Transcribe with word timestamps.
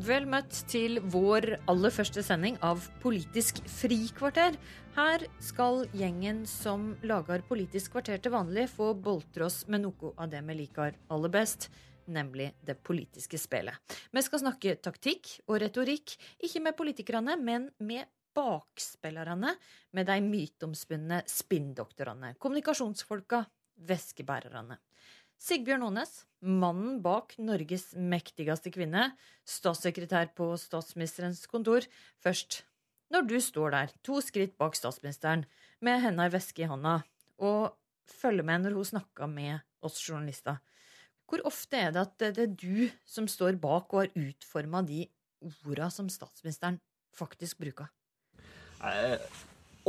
Vel 0.00 0.24
møtt 0.24 0.54
til 0.70 0.96
vår 1.12 1.44
aller 1.68 1.92
første 1.92 2.22
sending 2.24 2.54
av 2.64 2.86
Politisk 3.02 3.58
frikvarter. 3.68 4.54
Her 4.94 5.26
skal 5.44 5.82
gjengen 5.92 6.46
som 6.48 6.94
lager 7.04 7.42
Politisk 7.44 7.92
kvarter 7.92 8.22
til 8.22 8.32
vanlig, 8.32 8.64
få 8.72 8.94
boltre 8.96 9.44
oss 9.50 9.66
med 9.68 9.84
noe 9.84 10.14
av 10.16 10.30
det 10.32 10.40
vi 10.46 10.56
liker 10.62 10.96
aller 11.12 11.34
best, 11.34 11.68
nemlig 12.08 12.48
det 12.64 12.78
politiske 12.86 13.36
spillet. 13.42 13.76
Vi 14.08 14.24
skal 14.24 14.40
snakke 14.46 14.78
taktikk 14.80 15.34
og 15.50 15.60
retorikk, 15.66 16.16
ikke 16.48 16.64
med 16.64 16.78
politikerne, 16.80 17.36
men 17.36 17.68
med 17.84 18.08
bakspillerne, 18.32 19.52
med 19.92 20.08
de 20.08 20.20
myteomspunne 20.24 21.20
spinndoktorene, 21.28 22.38
kommunikasjonsfolka, 22.40 23.44
væskebærerne. 23.90 24.80
Sigbjørn 25.40 25.86
Aanes, 25.86 26.10
mannen 26.44 26.98
bak 27.00 27.32
Norges 27.40 27.94
mektigste 27.96 28.68
kvinne, 28.74 29.06
statssekretær 29.48 30.34
på 30.36 30.50
statsministerens 30.60 31.46
kontor. 31.48 31.86
Først, 32.20 32.58
når 33.08 33.24
du 33.24 33.38
står 33.40 33.72
der, 33.72 33.94
to 34.04 34.20
skritt 34.20 34.52
bak 34.60 34.76
statsministeren, 34.76 35.46
med 35.80 36.02
henne 36.04 36.26
i 36.28 36.34
veske 36.34 36.66
i 36.66 36.68
hånda, 36.68 36.98
og 37.40 37.72
følger 38.20 38.44
med 38.44 38.66
når 38.66 38.76
hun 38.76 38.90
snakker 38.90 39.32
med 39.32 39.64
oss 39.80 39.96
journalister, 40.04 40.60
hvor 41.24 41.40
ofte 41.48 41.78
er 41.78 41.94
det 41.94 42.02
at 42.02 42.14
det 42.36 42.44
er 42.44 42.54
du 42.60 42.90
som 43.08 43.28
står 43.30 43.56
bak 43.62 43.94
og 43.94 44.02
har 44.02 44.12
utforma 44.18 44.82
de 44.84 45.06
orda 45.64 45.88
som 45.94 46.10
statsministeren 46.12 46.76
faktisk 47.16 47.62
bruker? 47.62 47.88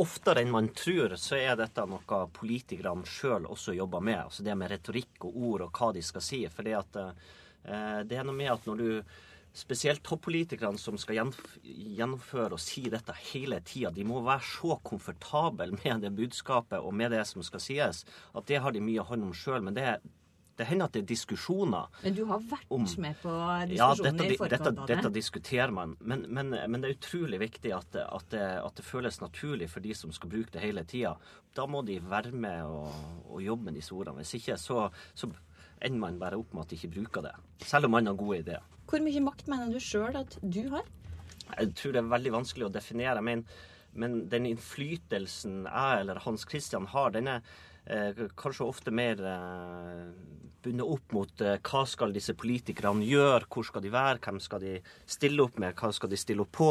Oftere 0.00 0.40
enn 0.40 0.52
man 0.52 0.70
tror, 0.72 1.16
så 1.20 1.36
er 1.36 1.56
dette 1.60 1.84
noe 1.88 2.22
politikerne 2.32 3.04
sjøl 3.08 3.44
også 3.50 3.74
jobber 3.76 4.00
med. 4.00 4.22
Altså 4.24 4.46
det 4.46 4.56
med 4.56 4.72
retorikk 4.72 5.26
og 5.28 5.36
ord 5.50 5.66
og 5.66 5.76
hva 5.76 5.90
de 5.92 6.04
skal 6.06 6.24
si. 6.24 6.40
For 6.48 6.64
det, 6.64 6.78
eh, 6.96 8.00
det 8.08 8.16
er 8.16 8.24
noe 8.24 8.38
med 8.38 8.54
at 8.54 8.66
når 8.70 8.80
du 8.80 9.20
Spesielt 9.52 10.00
toppolitikerne 10.00 10.80
som 10.80 10.96
skal 10.96 11.28
gjennomføre 11.60 12.56
og 12.56 12.60
si 12.62 12.86
dette 12.88 13.12
hele 13.34 13.58
tida. 13.60 13.90
De 13.92 14.04
må 14.08 14.22
være 14.24 14.46
så 14.48 14.78
komfortable 14.80 15.68
med 15.74 16.00
det 16.06 16.12
budskapet 16.16 16.80
og 16.80 16.94
med 16.96 17.12
det 17.12 17.26
som 17.28 17.44
skal 17.44 17.60
sies, 17.60 18.00
at 18.32 18.46
det 18.48 18.62
har 18.64 18.72
de 18.72 18.80
mye 18.80 19.04
hånd 19.04 19.26
om 19.26 19.34
sjøl. 19.36 19.60
Men 19.66 19.76
det, 19.76 19.98
det 20.56 20.66
hender 20.68 20.88
at 20.88 20.96
det 20.96 21.02
er 21.02 21.08
diskusjoner. 21.08 21.88
Men 22.02 22.16
du 22.16 22.22
har 22.28 22.42
vært 22.50 22.72
om, 22.74 22.84
med 23.04 23.18
på 23.22 23.32
diskusjoner 23.70 23.76
ja, 23.78 23.88
dette, 23.96 24.26
i 24.26 24.38
forkant 24.40 24.66
av 24.68 24.74
det? 24.80 24.88
Dette 24.90 25.12
diskuterer 25.14 25.72
man. 25.74 25.94
Men, 26.00 26.26
men, 26.28 26.52
men, 26.52 26.82
det 26.82 26.90
er 26.90 26.98
utrolig 26.98 27.40
viktig 27.42 27.72
at 27.76 27.96
at, 28.02 28.26
det, 28.32 28.42
at 28.60 28.76
det, 28.78 28.84
føles 28.86 29.20
naturlig 29.22 29.70
for 29.72 29.84
de 29.84 29.94
som 29.96 30.12
skal 30.14 30.32
bruke 30.32 30.52
det 30.54 30.62
hele 30.64 30.84
tida. 30.88 31.14
Da 31.56 31.66
må 31.68 31.82
de 31.86 31.98
være 32.04 32.34
med 32.36 32.66
og, 32.68 32.92
og, 33.28 33.40
jobbe 33.44 33.70
med 33.70 33.80
disse 33.80 33.94
ordene. 33.96 34.22
Hvis 34.22 34.36
ikke 34.40 34.58
så, 34.60 34.86
så 35.14 35.30
ender 35.82 36.00
man 36.04 36.20
bare 36.20 36.38
opp 36.40 36.54
med 36.54 36.66
at 36.66 36.72
de 36.72 36.80
ikke 36.80 36.94
bruker 36.98 37.26
det. 37.28 37.34
Selv 37.66 37.88
om 37.88 37.96
man 37.96 38.10
har 38.10 38.18
gode 38.18 38.42
ideer. 38.44 38.70
Hvor 38.88 39.02
mye 39.02 39.24
makt 39.24 39.48
mener 39.48 39.72
du 39.72 39.80
sjøl 39.80 40.16
at 40.20 40.38
du 40.42 40.62
har? 40.72 40.88
Jeg 41.52 41.74
tror 41.78 41.94
det 41.94 42.00
er 42.02 42.12
veldig 42.12 42.32
vanskelig 42.38 42.68
å 42.68 42.72
definere. 42.72 43.24
Men, 43.24 43.44
men 43.92 44.24
den 44.32 44.48
innflytelsen 44.52 45.62
jeg 45.66 46.04
eller 46.04 46.20
Hans 46.24 46.46
Christian 46.48 46.88
har, 46.92 47.12
den 47.16 47.30
er 47.38 47.44
kanskje 48.38 48.68
ofte 48.68 48.92
mer 48.94 49.18
eh, 49.26 50.12
bundet 50.62 50.86
opp 50.86 51.14
mot 51.16 51.42
eh, 51.42 51.58
hva 51.66 51.82
skal 51.88 52.14
disse 52.14 52.34
politikerne 52.38 53.06
gjøre, 53.06 53.46
hvor 53.50 53.66
skal 53.66 53.84
de 53.84 53.92
være, 53.92 54.20
hvem 54.22 54.38
skal 54.42 54.62
de 54.62 54.76
stille 55.10 55.42
opp 55.44 55.58
med, 55.62 55.74
hva 55.78 55.90
skal 55.94 56.12
de 56.12 56.20
stille 56.20 56.44
opp 56.44 56.52
på. 56.56 56.70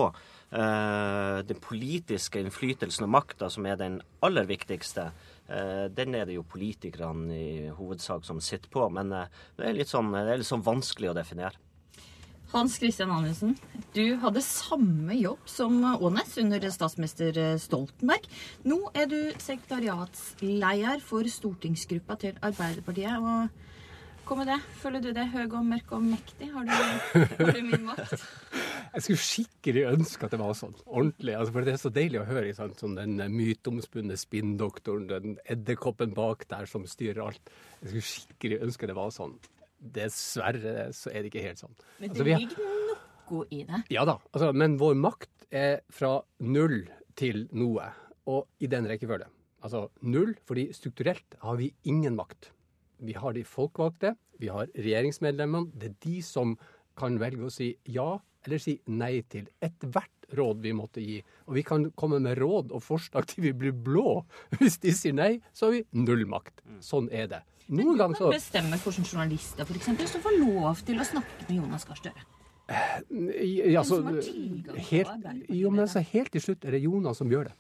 Eh, 0.52 1.40
den 1.48 1.62
politiske 1.64 2.42
innflytelsen 2.42 3.08
og 3.08 3.14
makta, 3.18 3.52
som 3.52 3.68
er 3.68 3.80
den 3.80 4.00
aller 4.26 4.48
viktigste, 4.50 5.10
eh, 5.48 5.88
den 5.92 6.16
er 6.16 6.30
det 6.30 6.38
jo 6.40 6.48
politikerne 6.48 7.36
i 7.36 7.52
hovedsak 7.76 8.26
som 8.28 8.42
sitter 8.44 8.72
på. 8.72 8.88
Men 8.94 9.12
eh, 9.16 9.44
det 9.58 9.68
er 9.68 9.78
litt 9.82 9.92
sånn, 9.92 10.14
det 10.16 10.28
er 10.28 10.42
litt 10.42 10.52
sånn 10.52 10.66
vanskelig 10.66 11.12
å 11.12 11.18
definere. 11.18 11.60
Hans 12.52 12.74
Christian 12.82 13.12
Anundsen, 13.16 13.54
du 13.96 14.18
hadde 14.20 14.42
samme 14.44 15.16
jobb 15.16 15.46
som 15.48 15.78
Aanes 15.88 16.34
under 16.42 16.66
statsminister 16.74 17.38
Stoltenberg. 17.64 18.26
Nå 18.68 18.80
er 18.92 19.08
du 19.08 19.20
sekretariatsleder 19.40 21.00
for 21.06 21.28
stortingsgruppa 21.32 22.18
til 22.20 22.42
Arbeiderpartiet. 22.44 23.24
og 23.24 24.28
Hva 24.28 24.38
med 24.42 24.52
det? 24.52 24.58
Føler 24.82 25.06
du 25.06 25.14
deg 25.16 25.32
høy 25.32 25.46
og 25.46 25.64
mørk 25.70 25.94
og 25.96 26.04
mektig? 26.10 26.50
Har 26.52 26.68
du, 26.68 26.76
har 26.76 27.56
du 27.56 27.62
min 27.70 27.88
makt? 27.88 28.28
Jeg 28.98 29.06
skulle 29.06 29.24
skikkelig 29.24 29.86
ønske 29.94 30.28
at 30.28 30.36
det 30.36 30.42
var 30.42 30.52
sånn. 30.60 30.76
Ordentlig. 30.84 31.38
Altså, 31.38 31.56
for 31.56 31.64
det 31.64 31.78
er 31.78 31.80
så 31.80 31.94
deilig 31.96 32.20
å 32.20 32.28
høre 32.28 32.52
sant? 32.58 32.84
sånn 32.84 33.00
den 33.00 33.16
myteomspunne 33.32 34.20
spinndoktoren, 34.20 35.08
den 35.08 35.40
edderkoppen 35.48 36.12
bak 36.18 36.44
der 36.52 36.68
som 36.68 36.84
styrer 36.84 37.24
alt. 37.30 37.56
Jeg 37.80 37.94
skulle 37.94 38.10
skikkelig 38.10 38.62
ønske 38.68 38.92
det 38.92 39.00
var 39.00 39.16
sånn 39.16 39.40
dessverre 39.82 40.90
så 40.96 41.12
er 41.12 41.24
det 41.24 41.32
ikke 41.32 41.46
helt 41.46 41.62
sånn. 41.62 41.76
Men 42.00 42.14
det 42.14 42.22
altså, 42.22 42.28
ligger 42.30 42.72
noe 43.32 43.48
i 43.50 43.62
det? 43.68 43.84
Ja 43.94 44.06
da. 44.08 44.18
Altså, 44.32 44.52
men 44.56 44.78
vår 44.82 44.98
makt 45.00 45.48
er 45.52 45.82
fra 45.92 46.20
null 46.46 46.84
til 47.20 47.46
noe, 47.58 47.90
og 48.30 48.48
i 48.64 48.70
den 48.72 48.88
rekkefølge. 48.88 49.28
Altså 49.62 49.86
null, 50.02 50.34
fordi 50.48 50.70
strukturelt 50.74 51.38
har 51.44 51.60
vi 51.60 51.72
ingen 51.90 52.16
makt. 52.18 52.52
Vi 53.02 53.14
har 53.18 53.34
de 53.34 53.44
folkevalgte, 53.46 54.16
vi 54.42 54.50
har 54.54 54.70
regjeringsmedlemmene. 54.78 55.74
Det 55.78 55.92
er 55.92 55.98
de 56.06 56.18
som 56.26 56.56
kan 56.98 57.18
velge 57.22 57.48
å 57.48 57.54
si 57.54 57.74
ja 57.90 58.20
eller 58.46 58.62
si 58.62 58.80
nei 58.90 59.22
til 59.30 59.46
ethvert 59.62 60.34
råd 60.38 60.64
vi 60.64 60.74
måtte 60.74 61.04
gi. 61.04 61.20
Og 61.50 61.58
vi 61.60 61.64
kan 61.68 61.90
komme 61.98 62.22
med 62.24 62.40
råd 62.40 62.72
og 62.74 62.84
forslag 62.84 63.28
til 63.30 63.46
vi 63.46 63.54
blir 63.58 63.76
blå. 63.76 64.22
Hvis 64.58 64.80
de 64.82 64.94
sier 64.96 65.16
nei, 65.18 65.34
så 65.54 65.70
har 65.70 65.78
vi 65.78 66.06
null 66.08 66.26
makt. 66.30 66.64
Sånn 66.84 67.10
er 67.14 67.30
det. 67.32 67.42
Noen 67.72 67.98
ganger 68.00 68.20
så 68.20 68.30
bestemme 68.34 68.78
hvordan 68.82 69.08
journalister 69.08 69.68
for 69.68 69.80
eksempel, 69.80 70.08
som 70.12 70.24
får 70.24 70.38
lov 70.42 70.84
til 70.88 71.00
å 71.00 71.08
snakke 71.08 71.48
med 71.48 71.58
Jonas 71.62 71.88
Gahr 71.88 72.00
Støre. 72.00 72.28
Ja, 72.72 73.82
altså, 73.82 74.00
helt, 74.92 75.26
jo, 75.50 75.72
men 75.72 75.84
altså, 75.86 76.04
helt 76.12 76.32
til 76.32 76.44
slutt 76.44 76.68
er 76.68 76.78
det 76.78 76.84
Jonas 76.86 77.20
som 77.20 77.32
gjør 77.32 77.50
det. 77.50 77.56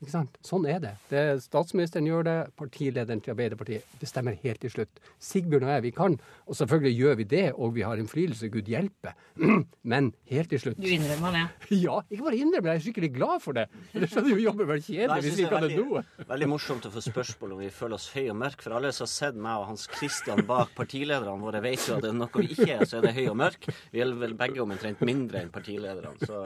Ikke 0.00 0.14
sant? 0.14 0.38
Sånn 0.40 0.64
er 0.64 0.78
det. 0.80 0.90
det. 1.10 1.22
Statsministeren 1.44 2.06
gjør 2.08 2.24
det, 2.24 2.34
partilederen 2.56 3.20
til 3.20 3.34
Arbeiderpartiet 3.34 3.98
bestemmer 4.00 4.38
helt 4.40 4.62
til 4.62 4.72
slutt. 4.72 5.00
Sigbjørn 5.20 5.66
og 5.66 5.72
jeg, 5.74 5.82
vi 5.84 5.90
kan. 5.92 6.14
Og 6.48 6.56
selvfølgelig 6.56 6.92
gjør 6.96 7.18
vi 7.18 7.26
det, 7.28 7.42
og 7.52 7.74
vi 7.76 7.84
har 7.84 8.00
innflytelse, 8.00 8.48
Gud 8.54 8.70
hjelpe. 8.72 9.12
Men 9.92 10.08
helt 10.32 10.48
til 10.54 10.62
slutt 10.62 10.80
Du 10.80 10.88
innrømmer 10.88 11.36
det? 11.36 11.42
Ja, 11.84 11.98
ikke 12.08 12.24
bare 12.30 12.38
innrømmer, 12.40 12.70
jeg 12.72 12.80
er 12.80 12.84
skikkelig 12.86 13.10
glad 13.18 13.44
for 13.44 13.56
det. 13.56 13.66
Det 13.92 14.08
skjønner 14.08 14.32
jo 14.32 14.38
jobben 14.46 14.70
vel 14.70 14.80
kjedelig 14.86 15.26
hvis 15.26 15.36
vi 15.36 15.44
ikke 15.44 15.60
hadde 15.60 15.76
noe. 15.76 16.02
Veldig 16.32 16.48
morsomt 16.48 16.88
å 16.88 16.94
få 16.94 17.04
spørsmål 17.04 17.54
om 17.58 17.62
vi 17.66 17.70
føler 17.74 18.00
oss 18.00 18.08
høy 18.16 18.24
og 18.32 18.40
mørk. 18.40 18.64
For 18.64 18.76
alle 18.78 18.94
som 18.96 19.04
har 19.04 19.12
sett 19.12 19.36
meg 19.36 19.60
og 19.60 19.68
Hans 19.68 19.84
Christian 19.98 20.42
bak 20.48 20.72
partilederne 20.78 21.36
våre, 21.44 21.60
vet 21.64 21.84
jo 21.84 21.98
at 21.98 22.06
det 22.06 22.14
er 22.14 22.18
noe 22.22 22.40
vi 22.40 22.56
ikke 22.56 22.70
er, 22.78 22.86
så 22.88 23.02
er 23.02 23.08
det 23.10 23.14
høy 23.20 23.26
og 23.34 23.38
mørk. 23.42 23.68
Vi 23.92 24.00
er 24.00 24.16
vel 24.24 24.36
begge 24.40 24.64
omtrent 24.64 25.04
mindre 25.04 25.44
enn 25.44 25.52
partilederne. 25.52 26.16
Så, 26.24 26.42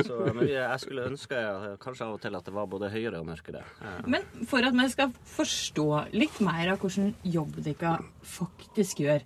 så 0.00 0.20
men 0.32 0.48
jeg 0.48 0.82
skulle 0.82 1.08
ønske 1.12 1.44
kanskje 1.84 2.08
av 2.08 2.16
og 2.16 2.24
til 2.24 2.40
at 2.40 2.48
det 2.48 2.56
var 2.56 2.69
både 2.70 2.90
høyere 2.92 3.20
og 3.20 3.28
mørkere. 3.28 3.62
Men 4.10 4.26
for 4.48 4.64
at 4.66 4.76
vi 4.76 4.86
skal 4.92 5.14
forstå 5.34 5.88
litt 6.16 6.40
mer 6.44 6.74
av 6.74 6.82
hvordan 6.82 7.12
jobb 7.26 7.60
dere 7.64 7.96
faktisk 8.26 9.02
gjør 9.04 9.24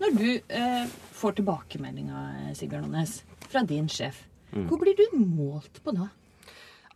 Når 0.00 0.16
du 0.16 0.28
eh, 0.36 0.94
får 1.16 1.38
tilbakemeldinger, 1.38 2.54
Sigbjørn 2.56 2.90
Aanes, 2.90 3.22
fra 3.46 3.62
din 3.64 3.86
sjef, 3.88 4.26
mm. 4.52 4.66
hvor 4.68 4.82
blir 4.82 4.96
du 4.98 5.16
målt 5.16 5.80
på 5.84 5.94
da? 5.96 6.10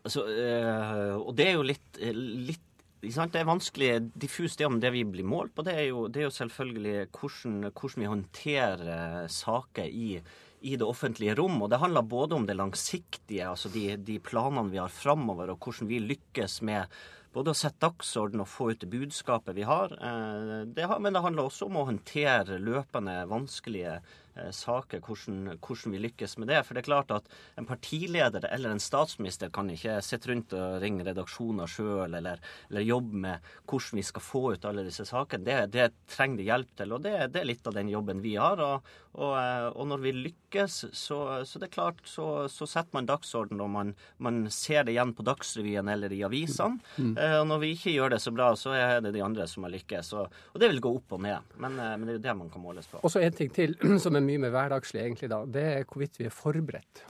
Altså, 0.01 0.27
eh, 0.29 1.15
og 1.17 1.33
det 1.37 1.47
er 1.49 1.57
jo 1.57 1.65
litt, 1.65 2.01
litt 2.01 2.67
det 3.01 3.41
er 3.41 3.49
vanskelig 3.49 3.95
diffust 4.13 4.61
det 4.61 4.67
om 4.69 4.77
det 4.81 4.91
vi 4.93 5.07
blir 5.09 5.25
målt 5.25 5.55
på. 5.57 5.65
Det 5.65 5.73
er 5.73 5.87
jo, 5.89 6.05
det 6.13 6.21
er 6.21 6.27
jo 6.29 6.37
selvfølgelig 6.37 6.97
hvordan, 7.09 7.55
hvordan, 7.73 8.03
vi 8.03 8.11
håndterer 8.13 9.29
saker 9.33 9.89
i 9.89 10.11
i 10.61 10.77
det 10.77 10.87
offentlige 10.87 11.35
rom. 11.39 11.61
Og 11.63 11.71
det 11.73 11.81
handler 11.83 12.07
både 12.07 12.37
om 12.37 12.47
det 12.49 12.57
langsiktige, 12.59 13.49
altså 13.49 13.71
de, 13.73 13.97
de 13.97 14.19
planene 14.23 14.71
vi 14.73 14.81
har 14.83 14.93
framover, 14.93 15.53
og 15.55 15.59
hvordan 15.65 15.91
vi 15.91 16.03
lykkes 16.05 16.61
med 16.67 17.01
både 17.35 17.53
å 17.53 17.57
sette 17.57 17.83
dagsorden 17.85 18.43
og 18.43 18.51
få 18.51 18.71
ut 18.73 18.81
det 18.83 18.91
budskapet 18.91 19.57
vi 19.57 19.67
har. 19.69 19.95
Eh, 19.95 20.65
det 20.67 20.89
men 20.99 21.15
det 21.15 21.25
handler 21.25 21.47
også 21.47 21.69
om 21.69 21.79
å 21.81 21.87
håndtere 21.91 22.59
løpende 22.63 23.23
vanskelige 23.31 24.01
Eh, 24.41 24.51
saker, 24.51 25.01
hvordan, 25.01 25.59
hvordan, 25.59 25.93
vi 25.93 26.01
lykkes 26.05 26.37
med 26.39 26.49
det. 26.49 26.61
For 26.65 26.77
det 26.77 26.85
er 26.85 26.89
klart 26.89 27.11
at 27.15 27.27
en 27.59 27.67
partileder 27.67 28.47
eller 28.47 28.75
en 28.75 28.83
statsminister 28.83 29.51
kan 29.51 29.71
ikke 29.73 29.99
sitte 30.07 30.31
rundt 30.31 30.55
og 30.55 30.79
ringe 30.83 31.05
redaksjoner 31.07 31.71
sjøl 31.71 32.15
eller, 32.15 32.39
eller, 32.71 32.87
jobbe 32.87 33.23
med 33.25 33.51
hvordan 33.69 33.99
vi 33.99 34.07
skal 34.07 34.25
få 34.25 34.45
ut 34.55 34.67
alle 34.69 34.87
disse 34.87 35.07
sakene. 35.09 35.45
Det, 35.47 35.59
det 35.75 35.89
trenger 36.15 36.41
de 36.41 36.49
hjelp 36.49 36.75
til, 36.79 36.95
og 36.95 37.03
det, 37.07 37.15
det, 37.35 37.43
er 37.43 37.51
litt 37.51 37.67
av 37.67 37.77
den 37.77 37.91
jobben 37.91 38.23
vi 38.23 38.37
har. 38.39 38.63
Og, 38.63 38.93
og, 39.19 39.35
eh, 39.41 39.69
og 39.75 39.91
når 39.91 40.05
vi 40.07 40.15
lykkes, 40.21 40.79
så, 40.95 41.21
så 41.47 41.61
det 41.61 41.71
er 41.71 41.75
klart, 41.75 42.05
så, 42.07 42.47
så 42.53 42.69
setter 42.71 43.01
man 43.01 43.11
dagsorden, 43.11 43.61
og 43.65 43.73
man, 43.75 43.95
man, 44.23 44.45
ser 44.51 44.87
det 44.87 44.95
igjen 44.95 45.15
på 45.17 45.27
Dagsrevyen 45.27 45.91
eller 45.91 46.13
i 46.15 46.23
avisene. 46.27 46.79
Mm. 46.97 47.13
Eh, 47.21 47.37
og 47.41 47.47
når 47.51 47.63
vi 47.63 47.73
ikke 47.77 47.95
gjør 47.95 48.15
det 48.15 48.21
så 48.25 48.33
bra, 48.35 48.51
så 48.59 48.75
er 48.77 49.03
det 49.05 49.13
de 49.17 49.25
andre 49.25 49.47
som 49.51 49.67
har 49.67 49.75
lykkes. 49.75 50.13
Og, 50.19 50.39
og 50.55 50.63
det 50.63 50.71
vil 50.73 50.83
gå 50.85 50.95
opp 51.01 51.17
og 51.17 51.25
ned. 51.27 51.57
Men, 51.61 51.77
men 51.77 52.07
det 52.07 52.15
er 52.15 52.21
jo 52.21 52.25
det 52.29 52.37
man 52.43 52.53
kan 52.53 52.65
måles 52.65 52.89
på. 52.91 53.03
Og 53.05 53.13
så 53.13 53.25
en 53.25 53.37
ting 53.37 53.53
til 53.55 53.77
som 54.05 54.17
er 54.17 54.25
mye 54.25 54.43
mer 54.47 54.55
hverdagslig, 54.55 55.05
egentlig, 55.05 55.33
da, 55.33 55.43
det 55.45 55.67
er 55.75 55.85
hvorvidt 55.85 56.21
vi 56.21 56.31
er 56.31 56.35
forberedt. 56.35 57.05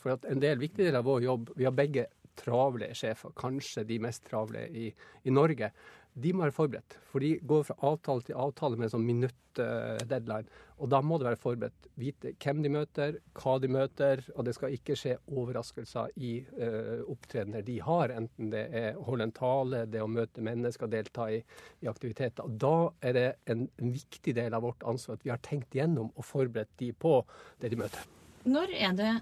For 0.00 0.28
en 0.28 0.42
del 0.42 0.60
viktige 0.60 0.90
deler 0.90 1.00
av 1.00 1.08
vår 1.08 1.22
jobb 1.24 1.54
Vi 1.56 1.64
har 1.64 1.72
begge 1.72 2.04
travle 2.38 2.90
sjefer, 2.98 3.32
kanskje 3.38 3.84
de 3.88 4.00
mest 4.02 4.24
travle 4.28 4.66
i, 4.66 4.88
i 5.24 5.34
Norge. 5.34 5.70
De 6.14 6.30
må 6.32 6.44
være 6.44 6.54
forberedt. 6.54 6.94
For 7.10 7.22
de 7.22 7.32
går 7.42 7.64
fra 7.66 7.74
avtale 7.88 8.22
til 8.26 8.38
avtale 8.38 8.78
med 8.78 8.86
en 8.86 8.92
sånn 8.92 9.06
minutt-deadline. 9.08 10.46
og 10.78 10.90
da 10.90 11.00
må 11.02 11.18
det 11.18 11.26
være 11.26 11.40
forberedt. 11.42 11.88
Vite 11.98 12.32
hvem 12.42 12.62
de 12.62 12.70
møter, 12.74 13.18
hva 13.38 13.54
de 13.62 13.68
møter, 13.70 14.22
og 14.34 14.46
det 14.46 14.54
skal 14.56 14.74
ikke 14.74 14.96
skje 14.98 15.16
overraskelser 15.30 16.14
i 16.16 16.32
uh, 16.58 17.02
opptredener 17.10 17.62
de 17.66 17.78
har. 17.82 18.14
Enten 18.14 18.50
det 18.50 18.64
er 18.74 18.98
å 18.98 19.06
holde 19.10 19.28
en 19.28 19.34
tale, 19.34 19.84
det 19.90 20.02
å 20.02 20.10
møte 20.10 20.42
mennesker, 20.42 20.90
delta 20.90 21.28
i, 21.30 21.38
i 21.82 21.90
aktiviteter. 21.90 22.46
Og 22.46 22.58
da 22.62 22.74
er 23.02 23.18
det 23.18 23.28
en 23.50 23.68
viktig 23.78 24.34
del 24.34 24.54
av 24.54 24.66
vårt 24.66 24.82
ansvar 24.86 25.18
at 25.18 25.26
vi 25.26 25.34
har 25.34 25.42
tenkt 25.46 25.74
gjennom 25.74 26.10
og 26.14 26.26
forberedt 26.26 26.74
de 26.82 26.90
på 26.92 27.20
det 27.62 27.70
de 27.74 27.80
møter. 27.84 28.10
Når 28.44 28.74
er 28.76 28.98
det 28.98 29.12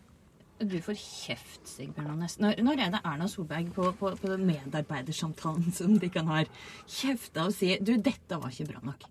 du 0.69 0.79
får 0.85 0.99
kjeft, 0.99 1.65
Sigbjørn 1.69 2.13
Aanes. 2.15 2.39
Når, 2.43 2.61
når, 2.65 2.85
er 2.85 2.95
det 2.95 3.03
Erna 3.09 3.29
Solberg 3.31 3.73
på, 3.77 3.89
på, 3.99 4.13
på 4.21 4.37
medarbeidersamtalen 4.43 5.73
som 5.75 5.97
de 6.01 6.13
kan 6.13 6.31
ha 6.31 6.45
kjefta 6.87 7.49
og 7.49 7.57
si 7.57 7.75
du, 7.81 7.97
dette 7.99 8.39
var 8.39 8.53
ikke 8.53 8.71
bra 8.73 8.85
nok? 8.93 9.11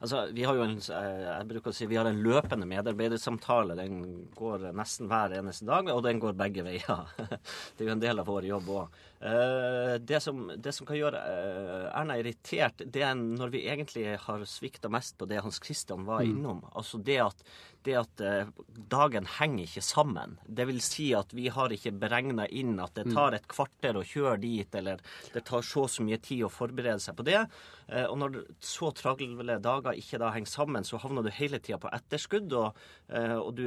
Altså, 0.00 0.26
vi 0.32 0.44
har 0.44 0.56
jo 0.56 0.64
en, 0.64 0.76
eh, 0.76 1.22
jeg 1.24 1.48
bruker 1.50 1.72
å 1.72 1.76
si, 1.76 1.88
vi 1.88 1.98
har 1.98 2.08
en 2.08 2.22
løpende 2.24 2.68
medarbeidersamtale. 2.68 3.76
Den 3.78 4.00
går 4.36 4.70
nesten 4.76 5.10
hver 5.10 5.36
eneste 5.38 5.68
dag, 5.68 5.90
og 5.92 6.02
den 6.06 6.20
går 6.22 6.36
begge 6.38 6.64
veier. 6.66 7.12
Det 7.76 7.84
er 7.84 7.90
jo 7.90 7.96
en 7.96 8.02
del 8.02 8.22
av 8.22 8.28
vår 8.30 8.48
jobb 8.48 8.70
òg. 8.72 8.96
Eh, 9.16 9.94
det, 10.04 10.20
det, 10.62 10.72
som 10.76 10.88
kan 10.88 10.98
gjøre 10.98 11.20
eh, 11.20 11.86
Erna 11.96 12.18
irritert, 12.20 12.82
det 12.84 13.04
er 13.04 13.14
når 13.16 13.52
vi 13.54 13.64
egentlig 13.68 14.04
har 14.26 14.44
svikta 14.48 14.90
mest 14.92 15.16
på 15.18 15.28
det 15.28 15.40
Hans 15.44 15.60
Christian 15.62 16.04
var 16.08 16.24
mm. 16.24 16.32
innom. 16.32 16.60
Altså 16.76 17.00
det 17.00 17.20
at 17.24 17.40
det 17.86 17.94
at 17.98 18.22
eh, 18.24 18.48
dagen 18.90 19.26
henger 19.38 19.64
ikke 19.64 19.84
sammen. 19.84 20.36
Det 20.46 20.66
vil 20.68 20.80
si 20.84 21.08
at 21.16 21.32
vi 21.36 21.46
har 21.52 21.72
ikke 21.72 21.94
beregna 21.96 22.46
inn 22.48 22.76
at 22.82 22.96
det 22.98 23.06
tar 23.14 23.36
et 23.36 23.46
kvarter 23.50 23.98
å 23.98 24.04
kjøre 24.06 24.40
dit, 24.42 24.78
eller 24.78 25.02
det 25.34 25.44
tar 25.48 25.64
så 25.66 25.86
så 25.90 26.04
mye 26.06 26.18
tid 26.22 26.44
å 26.46 26.52
forberede 26.52 27.02
seg 27.02 27.16
på 27.18 27.26
det. 27.26 27.40
Eh, 27.86 28.04
og 28.04 28.18
når 28.20 28.38
så 28.60 28.90
travle 28.96 29.58
dager 29.62 29.98
ikke 29.98 30.20
da 30.22 30.32
henger 30.34 30.52
sammen, 30.52 30.86
så 30.86 31.00
havner 31.02 31.26
du 31.26 31.32
hele 31.34 31.60
tida 31.62 31.78
på 31.82 31.92
etterskudd, 31.94 32.52
og, 32.58 32.86
eh, 33.08 33.36
og 33.36 33.54
du, 33.58 33.66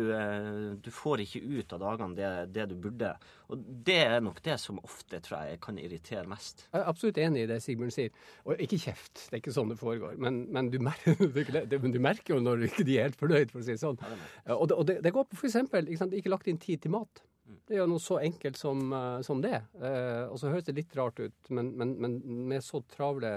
du, 0.84 0.92
får 0.94 1.26
ikke 1.26 1.44
ut 1.46 1.78
av 1.78 1.84
dagene 1.86 2.18
det, 2.18 2.32
det, 2.56 2.70
du 2.72 2.78
burde. 2.80 3.16
Og 3.50 3.62
det 3.86 3.98
er 4.06 4.20
nok 4.22 4.42
det 4.46 4.60
som 4.62 4.78
ofte 4.84 5.20
tror 5.26 5.50
jeg 5.50 5.62
kan 5.64 5.80
irritere 5.82 6.28
mest. 6.30 6.68
Jeg 6.70 6.84
er 6.84 6.90
absolutt 6.92 7.18
enig 7.22 7.44
i 7.44 7.50
det 7.50 7.58
Sigbjørn 7.64 7.94
sier. 7.94 8.14
Og 8.46 8.62
ikke 8.62 8.78
kjeft, 8.84 9.24
det 9.26 9.40
er 9.40 9.42
ikke 9.42 9.56
sånn 9.56 9.74
det 9.74 9.80
foregår. 9.80 10.20
Men, 10.22 10.44
men 10.54 10.70
du, 10.70 10.78
merker, 10.86 11.18
du, 11.72 12.00
merker, 12.00 12.36
jo 12.36 12.44
når 12.46 12.68
ikke 12.70 12.86
de 12.86 13.00
er 13.00 13.10
helt 13.10 13.20
fornøyd, 13.20 13.50
for 13.54 13.64
å 13.64 13.66
si 13.66 13.74
det 13.74 13.82
sånn. 13.82 13.98
Og 14.54 14.70
det, 14.70 14.78
og 14.78 14.86
det, 14.90 15.00
det 15.06 15.16
går 15.16 15.26
på 15.32 15.42
f.eks. 15.42 15.58
Ikke, 15.66 16.12
ikke 16.22 16.34
lagt 16.36 16.52
inn 16.52 16.62
tid 16.62 16.86
til 16.86 16.94
mat. 16.94 17.24
Det 17.50 17.78
er 17.78 17.82
jo 17.82 17.90
noe 17.90 18.02
så 18.02 18.20
enkelt 18.22 18.58
som, 18.60 18.82
uh, 18.94 19.22
som 19.26 19.42
det. 19.42 19.58
Eh, 19.82 20.26
og 20.30 20.38
så 20.38 20.52
høres 20.54 20.68
det 20.68 20.76
litt 20.78 20.94
rart 20.98 21.18
ut, 21.18 21.38
men, 21.50 21.72
men, 21.78 21.96
men, 22.02 22.20
med 22.50 22.62
så 22.66 22.84
travle 22.94 23.32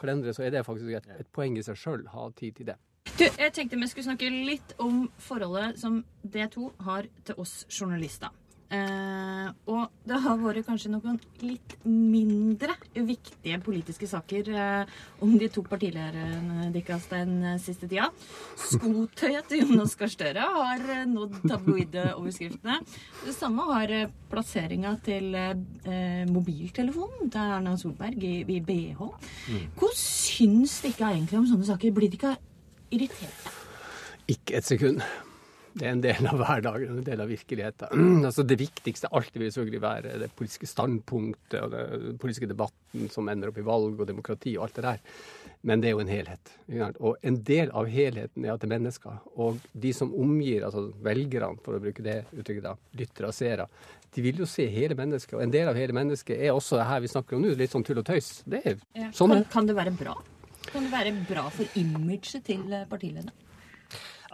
kalendere 0.00 0.36
så 0.36 0.44
er 0.44 0.52
det 0.52 0.66
faktisk 0.66 0.92
et, 0.98 1.08
et 1.24 1.30
poeng 1.32 1.56
i 1.56 1.64
seg 1.64 1.78
sjøl 1.80 2.04
ha 2.12 2.28
tid 2.36 2.58
til 2.58 2.68
det. 2.72 2.76
Du, 3.16 3.24
jeg 3.24 3.52
tenkte 3.56 3.78
vi 3.80 3.88
skulle 3.88 4.10
snakke 4.10 4.28
litt 4.28 4.74
om 4.82 5.06
forholdet 5.24 5.80
som 5.80 6.02
D2 6.20 6.68
har 6.84 7.08
til 7.24 7.40
oss 7.40 7.62
journalister. 7.72 8.34
Eh, 8.66 9.48
og 9.70 9.92
det 10.08 10.16
har 10.24 10.38
vært 10.40 10.66
kanskje 10.66 10.90
noen 10.90 11.20
litt 11.44 11.76
mindre 11.86 12.74
viktige 12.94 13.60
politiske 13.62 14.08
saker 14.10 14.48
eh, 14.50 14.96
om 15.22 15.36
de 15.38 15.46
to 15.54 15.62
partilederne 15.66 16.72
deres 16.74 17.06
den 17.12 17.36
siste 17.62 17.86
tida. 17.86 18.08
Skotøyet 18.58 19.46
til 19.50 19.62
Jonas 19.62 19.94
Gahr 19.98 20.10
Støre 20.10 20.48
har 20.56 20.82
eh, 20.96 21.04
nådd 21.06 21.38
tabloide-overskriftene. 21.46 22.80
Det 23.22 23.36
samme 23.36 23.68
har 23.70 23.94
eh, 23.94 24.10
plasseringa 24.32 24.96
til 25.06 25.30
eh, 25.38 26.24
mobiltelefonen 26.32 27.30
til 27.30 27.54
Erna 27.60 27.76
Solberg 27.78 28.26
i, 28.26 28.40
i 28.56 28.58
BH. 28.66 29.06
Mm. 29.46 29.62
Hva 29.78 29.92
syns 30.00 30.80
dere 30.82 31.12
egentlig 31.14 31.38
om 31.38 31.46
sånne 31.52 31.70
saker? 31.70 31.94
Blir 31.94 32.10
dere 32.10 32.34
ikke 32.34 32.98
irriterte? 32.98 33.54
Ikke 34.26 34.58
et 34.58 34.66
sekund. 34.66 35.06
Det 35.76 35.84
er 35.84 35.92
en 35.92 36.00
del 36.00 36.28
av 36.30 36.38
hverdagen, 36.40 37.00
en 37.02 37.04
del 37.04 37.20
av 37.20 37.28
virkeligheten. 37.28 38.24
altså 38.28 38.44
det 38.48 38.56
viktigste 38.60 39.10
alltid 39.12 39.42
vil 39.42 39.50
selvfølgelig 39.52 39.82
være 39.82 40.14
det 40.22 40.30
politiske 40.38 40.68
standpunktet 40.70 41.58
og 41.60 41.74
den 41.74 42.20
politiske 42.22 42.48
debatten 42.48 43.10
som 43.12 43.28
ender 43.28 43.52
opp 43.52 43.60
i 43.60 43.66
valg 43.66 44.00
og 44.00 44.08
demokrati 44.08 44.54
og 44.56 44.66
alt 44.66 44.80
det 44.80 44.86
der. 44.86 45.02
Men 45.68 45.82
det 45.82 45.90
er 45.90 45.96
jo 45.96 46.00
en 46.04 46.12
helhet. 46.12 46.52
Og 46.96 47.20
en 47.26 47.36
del 47.44 47.72
av 47.76 47.90
helheten 47.92 48.46
er 48.46 48.54
at 48.54 48.62
det 48.62 48.68
er 48.70 48.74
mennesker. 48.76 49.20
Og 49.36 49.60
de 49.76 49.92
som 49.96 50.14
omgir, 50.16 50.64
altså 50.64 50.86
velgerne, 51.04 51.60
for 51.64 51.76
å 51.76 51.82
bruke 51.82 52.04
det 52.06 52.22
uttrykket, 52.30 52.64
da, 52.64 52.76
lyttere 52.96 53.32
og 53.32 53.36
seere, 53.36 53.68
de 54.16 54.24
vil 54.24 54.40
jo 54.40 54.48
se 54.48 54.64
hele 54.72 54.96
mennesket. 54.96 55.36
Og 55.36 55.44
en 55.44 55.52
del 55.52 55.68
av 55.68 55.76
hele 55.76 55.96
mennesket 55.96 56.38
er 56.40 56.54
også 56.56 56.78
det 56.80 56.86
her 56.88 57.02
vi 57.04 57.12
snakker 57.12 57.36
om 57.36 57.44
nå, 57.44 57.52
litt 57.58 57.74
sånn 57.74 57.84
tull 57.84 58.00
og 58.00 58.06
tøys. 58.08 58.38
Det 58.48 58.62
er 58.62 58.78
ja. 58.96 59.10
sånn. 59.12 59.34
Kan, 59.34 59.50
kan 59.52 59.68
det 59.68 59.76
være 59.76 59.92
bra? 59.98 60.16
Kan 60.70 60.86
det 60.86 60.94
være 60.94 61.12
bra 61.28 61.50
for 61.52 61.78
imaget 61.78 62.40
til 62.46 62.64
partilederne? 62.88 63.34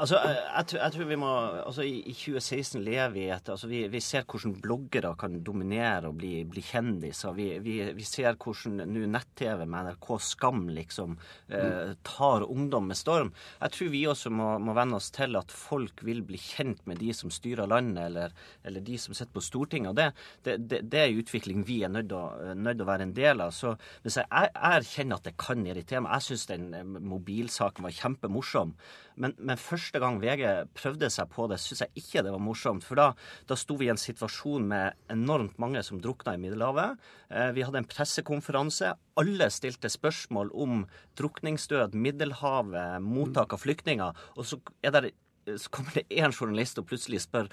Altså, 0.00 0.17
jeg, 0.25 0.67
jeg, 0.73 0.93
tror 0.94 1.09
vi 1.11 1.17
må 1.21 1.31
altså 1.67 1.85
I, 1.85 1.99
i 2.09 2.15
2016 2.17 2.81
lever 2.81 3.12
vi 3.12 3.25
etter 3.29 3.53
altså, 3.55 3.69
vi, 3.69 3.83
vi, 3.93 4.00
ser 4.00 4.25
hvordan 4.25 4.55
bloggere 4.62 5.11
kan 5.21 5.35
dominere 5.44 6.09
og 6.09 6.17
bli, 6.21 6.31
bli 6.49 6.62
kjendiser. 6.65 7.35
Vi, 7.37 7.49
vi, 7.65 7.75
vi, 7.97 8.06
ser 8.09 8.39
hvordan 8.41 8.81
nå 8.89 9.05
nett-TV 9.12 9.67
med 9.67 9.91
NRK 9.91 10.09
Skam 10.25 10.65
liksom 10.73 11.19
eh, 11.53 11.93
tar 12.09 12.47
ungdom 12.47 12.89
med 12.89 12.97
storm. 12.97 13.35
Jeg 13.61 13.77
tror 13.77 13.93
vi 13.93 14.03
også 14.09 14.33
må, 14.33 14.49
må 14.65 14.77
venne 14.77 14.97
oss 14.97 15.11
til 15.12 15.37
at 15.37 15.53
folk 15.53 16.00
vil 16.06 16.25
bli 16.25 16.41
kjent 16.41 16.81
med 16.88 17.03
de 17.03 17.12
som 17.17 17.33
styrer 17.33 17.69
landet, 17.69 18.06
eller, 18.09 18.37
eller 18.65 18.85
de 18.87 18.97
som 19.00 19.17
sitter 19.17 19.35
på 19.37 19.45
Stortinget. 19.45 19.93
og 19.93 20.00
det, 20.00 20.09
det, 20.47 20.56
det, 20.71 20.83
det, 20.88 21.05
er 21.05 21.21
utvikling 21.21 21.67
vi 21.69 21.83
er 21.85 21.93
nødt 21.93 22.09
til 22.09 22.17
å, 22.17 22.88
være 22.88 23.11
en 23.11 23.17
del 23.17 23.45
av. 23.45 23.53
Så 23.53 23.77
hvis 24.06 24.19
jeg 24.23 24.53
erkjenner 24.56 25.21
at 25.21 25.29
det 25.29 25.37
kan 25.41 25.67
irritere 25.67 26.00
meg 26.03 26.17
Jeg 26.17 26.31
syns 26.31 26.49
den 26.49 26.69
eh, 26.77 26.85
mobilsaken 27.12 27.85
var 27.85 28.00
kjempemorsom. 28.00 28.77
Men, 29.17 29.35
men, 29.38 29.59
første 29.82 30.02
gang 30.02 30.20
VG 30.23 30.44
prøvde 30.79 31.08
seg 31.11 31.31
på 31.32 31.49
det, 31.50 31.58
syns 31.61 31.82
jeg 31.82 32.02
ikke 32.02 32.23
det 32.25 32.34
var 32.34 32.43
morsomt. 32.43 32.84
For 32.87 32.99
da, 32.99 33.08
da 33.50 33.58
sto 33.58 33.76
vi 33.81 33.88
i 33.88 33.93
en 33.93 34.00
situasjon 34.00 34.69
med 34.70 34.99
enormt 35.12 35.58
mange 35.62 35.82
som 35.87 36.00
drukna 36.02 36.37
i 36.37 36.43
Middelhavet. 36.43 37.00
Eh, 37.32 37.50
vi 37.56 37.64
hadde 37.67 37.82
en 37.82 37.90
pressekonferanse. 37.90 38.94
Alle 39.19 39.50
stilte 39.52 39.90
spørsmål 39.93 40.52
om 40.55 40.87
drukningsdød, 41.19 41.99
Middelhavet, 41.99 43.02
mottak 43.02 43.56
av 43.56 43.64
flyktninger. 43.64 44.25
Og 44.38 44.49
så 44.49 44.62
er 44.87 44.94
det 44.94 45.12
så 45.58 45.70
kommer 45.75 45.90
det 45.96 46.05
én 46.23 46.31
journalist 46.31 46.78
og 46.78 46.87
plutselig 46.87 47.25
spør 47.25 47.49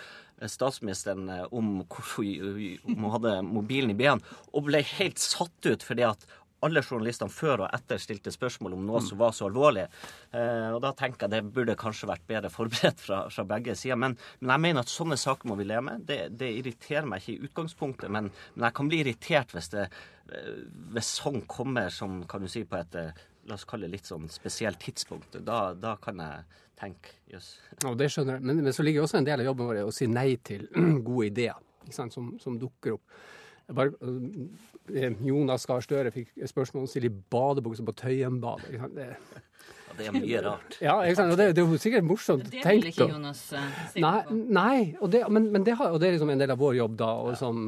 statsministeren 0.45 1.29
eh, 1.33 1.45
om 1.49 1.79
hvorfor 1.89 2.27
hun 2.85 3.07
hadde 3.15 3.39
mobilen 3.47 3.93
i 3.93 3.97
ben, 3.97 4.21
og 4.53 4.67
ble 4.67 4.83
helt 4.93 5.17
satt 5.21 5.65
ut 5.65 5.85
fordi 5.85 6.05
at 6.05 6.27
alle 6.65 6.83
journalistene 6.83 7.31
før 7.33 7.65
og 7.65 7.73
etter 7.75 8.01
stilte 8.01 8.33
spørsmål 8.33 8.75
om 8.77 8.85
noe 8.87 9.01
som 9.05 9.19
var 9.21 9.33
så 9.35 9.47
alvorlig. 9.47 9.85
Eh, 10.35 10.67
og 10.73 10.81
da 10.83 10.91
tenker 10.97 11.25
jeg 11.25 11.35
det 11.35 11.53
burde 11.55 11.77
kanskje 11.79 12.09
vært 12.11 12.27
bedre 12.29 12.51
forberedt 12.57 13.03
fra, 13.03 13.23
fra 13.33 13.47
begge 13.47 13.75
sider. 13.79 13.99
Men, 13.99 14.17
men, 14.39 14.53
jeg 14.55 14.65
mener 14.67 14.83
at 14.83 14.93
sånne 14.93 15.19
saker 15.19 15.51
må 15.51 15.59
vi 15.59 15.67
leve 15.69 15.85
med. 15.89 16.05
Det, 16.09 16.21
det 16.39 16.51
irriterer 16.59 17.09
meg 17.09 17.23
ikke 17.23 17.37
i 17.37 17.49
utgangspunktet, 17.49 18.11
men, 18.11 18.31
men, 18.55 18.67
jeg 18.67 18.77
kan 18.79 18.91
bli 18.91 19.01
irritert 19.03 19.55
hvis, 19.55 19.71
det, 19.75 19.89
eh, 20.33 20.53
hvis 20.95 21.15
sånn 21.21 21.43
kommer 21.49 21.91
som 21.93 22.23
kan 22.29 22.43
du 22.43 22.51
si, 22.51 22.65
på 22.67 22.79
et 22.79 22.99
eh, 22.99 23.27
la 23.49 23.57
oss 23.57 23.65
kalle 23.65 23.87
det 23.87 23.97
litt 23.97 24.09
sånn 24.09 24.27
spesielt 24.31 24.79
tidspunkt. 24.83 25.39
Da, 25.45 25.71
da 25.73 25.95
kan 26.01 26.21
jeg 26.21 26.45
tenke 26.79 27.15
jøss. 27.31 27.49
Yes. 27.55 27.81
Ja, 27.83 27.95
det 27.97 28.11
skjønner 28.13 28.37
jeg. 28.37 28.45
Men, 28.45 28.61
men, 28.63 28.75
så 28.75 28.85
ligger 28.85 29.05
også 29.05 29.19
en 29.19 29.27
del 29.27 29.41
av 29.41 29.49
jobben 29.49 29.69
vår 29.69 29.81
å 29.87 29.95
si 29.95 30.07
nei 30.11 30.29
til 30.45 30.67
gode 31.07 31.31
ideer 31.31 31.91
som, 31.95 32.11
som 32.39 32.59
dukker 32.61 32.97
opp. 32.97 33.19
Eh, 33.69 35.11
Jonas 35.21 35.67
Gahr 35.69 35.83
Støre 35.85 36.11
fikk 36.13 36.31
spørsmål 36.49 36.83
om 36.83 36.87
å 36.87 36.89
stille 36.89 37.11
i 37.11 37.17
badebukse 37.35 37.85
på 37.85 37.93
Tøyenbadet. 38.01 38.79
Det, 39.99 40.07
er 40.07 40.15
mye 40.15 40.41
rart. 40.45 40.77
Ja, 40.83 40.95
det, 41.03 41.35
det, 41.37 41.61
er 41.61 41.65
jo 41.65 41.79
sikkert 41.81 42.07
morsomt 42.07 42.45
tenkt. 42.47 42.63
Det 42.63 42.75
vil 42.75 42.89
ikke 42.93 43.09
Jonas 43.11 43.41
uh, 43.51 43.65
si 43.93 44.03
nei, 44.03 44.19
nei 44.29 45.09
det, 45.11 45.23
men, 45.27 45.49
men, 45.53 45.65
det, 45.67 45.75
har, 45.79 45.91
og 45.93 45.99
det 46.01 46.09
er 46.09 46.15
liksom 46.15 46.31
en 46.33 46.41
del 46.41 46.53
av 46.53 46.59
vår 46.61 46.77
jobb, 46.79 46.95
da, 46.99 47.09
å 47.19 47.33
liksom, 47.33 47.61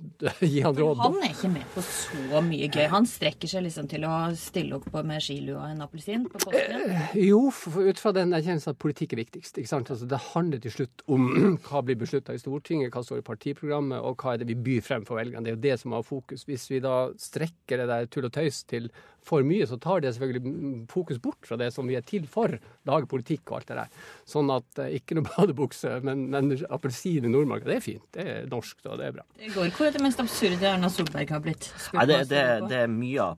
gi 0.52 0.62
han 0.64 0.78
råd. 0.78 1.02
Han 1.02 1.18
er 1.22 1.32
ikke 1.32 1.52
med 1.54 1.68
på 1.74 1.84
så 1.86 2.42
mye 2.44 2.68
gøy. 2.68 2.84
Han 2.92 3.08
strekker 3.08 3.50
seg 3.50 3.66
liksom 3.66 3.88
til 3.90 4.06
å 4.08 4.14
stille 4.38 4.78
opp 4.78 4.88
med 5.06 5.22
skilua 5.24 5.62
og 5.62 5.74
en 5.74 5.84
appelsin 5.86 6.26
på 6.28 6.40
påsken? 6.42 6.86
Eh, 6.92 7.14
jo, 7.28 7.40
for, 7.54 7.88
ut 7.88 8.02
fra 8.02 8.14
den 8.16 8.34
erkjennelsen 8.36 8.74
at 8.74 8.80
politikk 8.82 9.16
er 9.16 9.22
viktigst. 9.22 9.58
ikke 9.58 9.70
sant? 9.70 9.92
Altså, 9.92 10.08
det 10.10 10.20
handler 10.32 10.62
til 10.62 10.76
slutt 10.76 11.06
om 11.12 11.28
hva 11.66 11.84
blir 11.86 11.98
beslutta 12.00 12.36
i 12.36 12.42
Stortinget, 12.42 12.92
hva 12.94 13.04
står 13.06 13.22
i 13.22 13.26
partiprogrammet, 13.26 14.02
og 14.02 14.20
hva 14.22 14.34
er 14.34 14.42
det 14.42 14.50
vi 14.52 14.58
byr 14.68 14.84
frem 14.86 15.06
for 15.08 15.20
velgerne. 15.20 15.44
Det 15.46 15.54
er 15.54 15.58
jo 15.58 15.64
det 15.68 15.78
som 15.82 15.96
har 15.96 16.06
fokus. 16.06 16.46
Hvis 16.48 16.68
vi 16.72 16.82
da 16.84 16.96
strekker 17.20 17.82
det 17.82 17.90
der 17.90 18.10
tull 18.12 18.28
og 18.28 18.34
tøys 18.34 18.62
til 18.68 18.90
for 19.22 19.44
mye, 19.46 19.66
så 19.70 19.78
tar 19.78 20.02
det 20.02 20.14
selvfølgelig 20.16 20.88
fokus 20.90 21.20
bort 21.22 21.46
fra 21.46 21.58
det 21.60 21.61
som 21.70 21.88
vi 21.88 21.96
er 21.98 22.06
til 22.06 22.26
for. 22.30 22.56
Lage 22.88 23.08
politikk 23.10 23.52
og 23.52 23.60
alt 23.60 23.70
det 23.70 23.78
der. 23.78 24.08
Sånn 24.28 24.50
at 24.54 24.82
eh, 24.82 24.96
ikke 24.98 25.18
noe 25.18 25.28
badebukse, 25.34 25.98
men, 26.06 26.26
men 26.32 26.56
appelsin 26.72 27.28
i 27.28 27.32
Nordmarka, 27.32 27.68
det 27.70 27.78
er 27.78 27.84
fint. 27.84 28.08
Det 28.14 28.26
er 28.26 28.50
norsk, 28.50 28.82
og 28.88 28.98
det 29.00 29.10
er 29.10 29.16
bra. 29.20 29.26
Det 29.38 29.54
går. 29.54 29.70
Hvor 29.76 29.88
er 29.88 29.96
det 29.96 30.04
mest 30.04 30.22
absurde 30.22 30.68
Erna 30.68 30.90
Solberg 30.92 31.36
har 31.36 31.42
blitt? 31.44 31.70
Nei, 31.94 32.08
det, 32.10 32.20
det, 32.32 32.44
det, 32.70 32.84
er 32.84 32.92
mye 32.92 33.32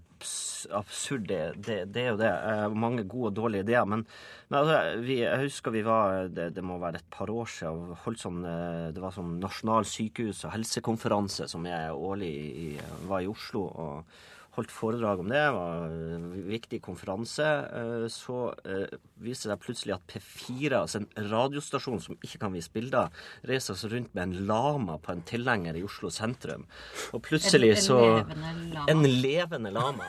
absurd, 0.73 1.27
det, 1.29 1.41
det, 1.67 1.79
det, 1.93 2.05
er 2.05 2.13
jo 2.13 2.21
det. 2.21 2.33
Uh, 2.33 2.77
mange 2.79 3.05
gode 3.05 3.33
og 3.33 3.39
dårlige 3.39 3.67
ideer. 3.67 3.89
Men, 3.89 4.05
men 4.49 4.61
altså, 4.61 4.79
vi, 5.05 5.19
jeg 5.23 5.43
husker 5.47 5.75
vi 5.75 5.85
var 5.87 6.29
det, 6.33 6.51
det, 6.57 6.65
må 6.65 6.79
være 6.83 7.03
et 7.03 7.11
par 7.13 7.33
år 7.33 7.51
siden 7.51 7.97
holdt 8.05 8.23
sånn 8.23 8.45
uh, 8.47 8.93
Det 8.95 9.03
var 9.03 9.17
sånn 9.17 9.37
nasjonal 9.43 9.89
sykehus- 9.89 10.45
og 10.49 10.55
helsekonferanse 10.57 11.49
som 11.51 11.67
jeg 11.69 11.93
årlig 11.93 12.33
i, 12.69 12.71
var 13.11 13.25
i 13.25 13.31
Oslo. 13.31 13.67
og 13.69 14.23
holdt 14.55 14.73
foredrag 14.73 15.23
om 15.23 15.31
det. 15.31 15.41
Det 15.41 15.55
var 15.57 15.95
en 16.17 16.27
viktig 16.49 16.81
konferanse. 16.85 17.47
Eh, 17.79 18.07
Så 18.13 18.37
eh, 18.65 18.99
viste 19.25 19.49
det 19.51 19.57
seg 19.57 19.65
plutselig 19.65 19.95
at 19.97 20.07
P4, 20.11 20.73
altså 20.81 21.01
en 21.03 21.31
radiostasjon 21.33 22.03
som 22.03 22.19
ikke 22.21 22.43
kan 22.45 22.55
vise 22.55 22.71
bilder, 22.75 23.11
reiser 23.49 23.79
seg 23.79 23.95
rundt 23.95 24.15
med 24.15 24.23
en 24.29 24.47
lama 24.51 24.99
på 25.03 25.15
en 25.15 25.25
tilhenger 25.27 25.79
i 25.79 25.85
Oslo 25.87 26.13
sentrum. 26.15 26.69
Og 27.13 27.25
plutselig 27.27 27.77
så 27.83 27.99
En 28.89 29.03
levende 29.03 29.73
lama. 29.75 30.07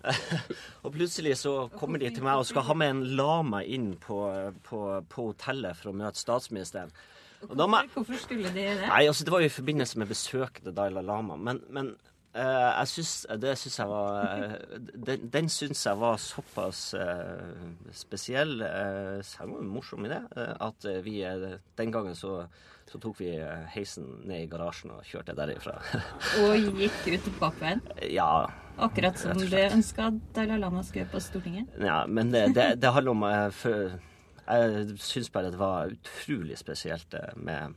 Og 0.84 0.92
plutselig 0.94 1.36
så 1.42 1.68
kommer 1.76 2.00
de 2.00 2.08
til 2.08 2.24
meg 2.24 2.40
og 2.40 2.46
skal 2.48 2.64
ha 2.70 2.76
med 2.78 2.94
en 2.94 3.02
lama 3.18 3.60
inn 3.64 3.92
på, 4.00 4.20
på, 4.64 4.78
på 5.12 5.26
hotellet 5.32 5.76
for 5.76 5.92
å 5.92 5.96
møte 5.96 6.20
statsministeren. 6.20 6.92
Må 7.40 7.66
Hvorfor 7.94 8.18
skulle 8.20 8.50
de 8.52 8.64
det? 8.68 8.88
Nei, 8.88 9.06
altså 9.08 9.24
det 9.24 9.32
var 9.32 9.40
jo 9.40 9.48
i 9.48 9.52
forbindelse 9.52 10.00
med 10.00 10.10
besøket 10.10 10.64
til 10.66 10.74
Dalai 10.76 11.04
Lama. 11.04 11.38
Men, 11.40 11.62
men 11.72 11.94
eh, 12.34 12.70
jeg 12.80 12.90
syns 12.92 13.12
Det 13.42 13.52
syns 13.58 13.78
jeg 13.80 13.90
var 13.90 14.18
eh, 14.24 14.56
Den, 14.94 15.28
den 15.32 15.48
syns 15.52 15.84
jeg 15.86 16.00
var 16.00 16.18
såpass 16.20 16.82
uh, 16.94 17.68
spesiell, 17.92 18.60
uh, 18.62 19.20
selv 19.26 19.54
om 19.54 19.62
en 19.62 19.70
morsom 19.70 20.04
idé, 20.06 20.20
eh, 20.36 20.52
at 20.60 20.86
vi 21.04 21.20
den 21.78 21.92
gangen 21.92 22.14
så, 22.18 22.44
så 22.90 23.00
tok 23.02 23.20
vi 23.20 23.30
heisen 23.74 24.06
ned 24.28 24.44
i 24.44 24.50
garasjen 24.50 24.92
og 24.94 25.06
kjørte 25.06 25.34
derifra. 25.38 25.78
Og 26.44 26.78
gikk 26.80 27.08
ut 27.14 27.30
bakveien? 27.40 27.82
ja. 28.10 28.48
Akkurat 28.80 29.18
som 29.20 29.36
du 29.36 29.56
ønska 29.60 30.06
Dalai 30.32 30.56
Lama 30.56 30.80
skulle 30.82 31.04
gjøre 31.04 31.12
på 31.12 31.20
Stortinget? 31.24 31.74
ja. 31.84 32.04
Men 32.08 32.30
det, 32.32 32.46
det, 32.56 32.68
det 32.80 32.94
handler 32.94 33.12
om 33.12 33.26
for, 33.52 33.98
Jeg 34.46 34.98
syns 34.98 35.30
bare 35.30 35.50
det 35.52 35.60
var 35.60 35.92
utrolig 35.92 36.56
spesielt 36.58 37.14
med 37.36 37.74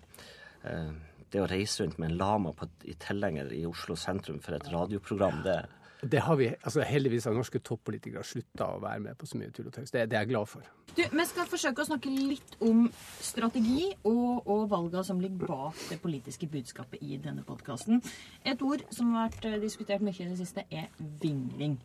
det 1.34 1.42
å 1.42 1.48
reise 1.50 1.84
rundt 1.84 2.00
med 2.02 2.12
en 2.12 2.20
lama 2.20 2.54
på, 2.58 2.70
i 2.90 2.96
tilhenger 3.00 3.54
i 3.56 3.64
Oslo 3.70 3.98
sentrum 4.00 4.42
for 4.44 4.58
et 4.58 4.70
radioprogram. 4.72 5.42
det 5.46 5.64
Det 6.04 6.20
har 6.20 6.36
vi, 6.36 6.50
altså 6.52 6.84
Heldigvis 6.84 7.26
har 7.26 7.34
norske 7.34 7.60
toppolitikere 7.64 8.26
slutta 8.28 8.66
å 8.76 8.82
være 8.84 9.00
med 9.00 9.18
på 9.18 9.26
så 9.26 9.38
mye 9.40 9.54
tull 9.56 9.70
og 9.70 9.74
tøys. 9.74 9.92
Det, 9.92 10.04
det 10.12 10.18
er 10.18 10.26
jeg 10.26 10.34
glad 10.34 10.50
for. 10.52 10.68
Du, 10.96 11.00
Vi 11.00 11.26
skal 11.30 11.48
forsøke 11.48 11.82
å 11.82 11.88
snakke 11.88 12.12
litt 12.12 12.58
om 12.60 12.90
strategi 13.24 13.94
og, 14.04 14.44
og 14.44 14.68
valgene 14.74 15.06
som 15.08 15.22
ligger 15.24 15.48
bak 15.48 15.80
det 15.90 16.02
politiske 16.04 16.50
budskapet 16.52 17.02
i 17.02 17.18
denne 17.24 17.46
podkasten. 17.48 18.04
Et 18.44 18.62
ord 18.62 18.84
som 18.92 19.16
har 19.16 19.32
vært 19.32 19.48
eh, 19.48 19.62
diskutert 19.64 20.04
mye 20.04 20.20
i 20.20 20.30
det 20.34 20.42
siste, 20.44 20.68
er 20.70 20.92
vingling. 21.24 21.80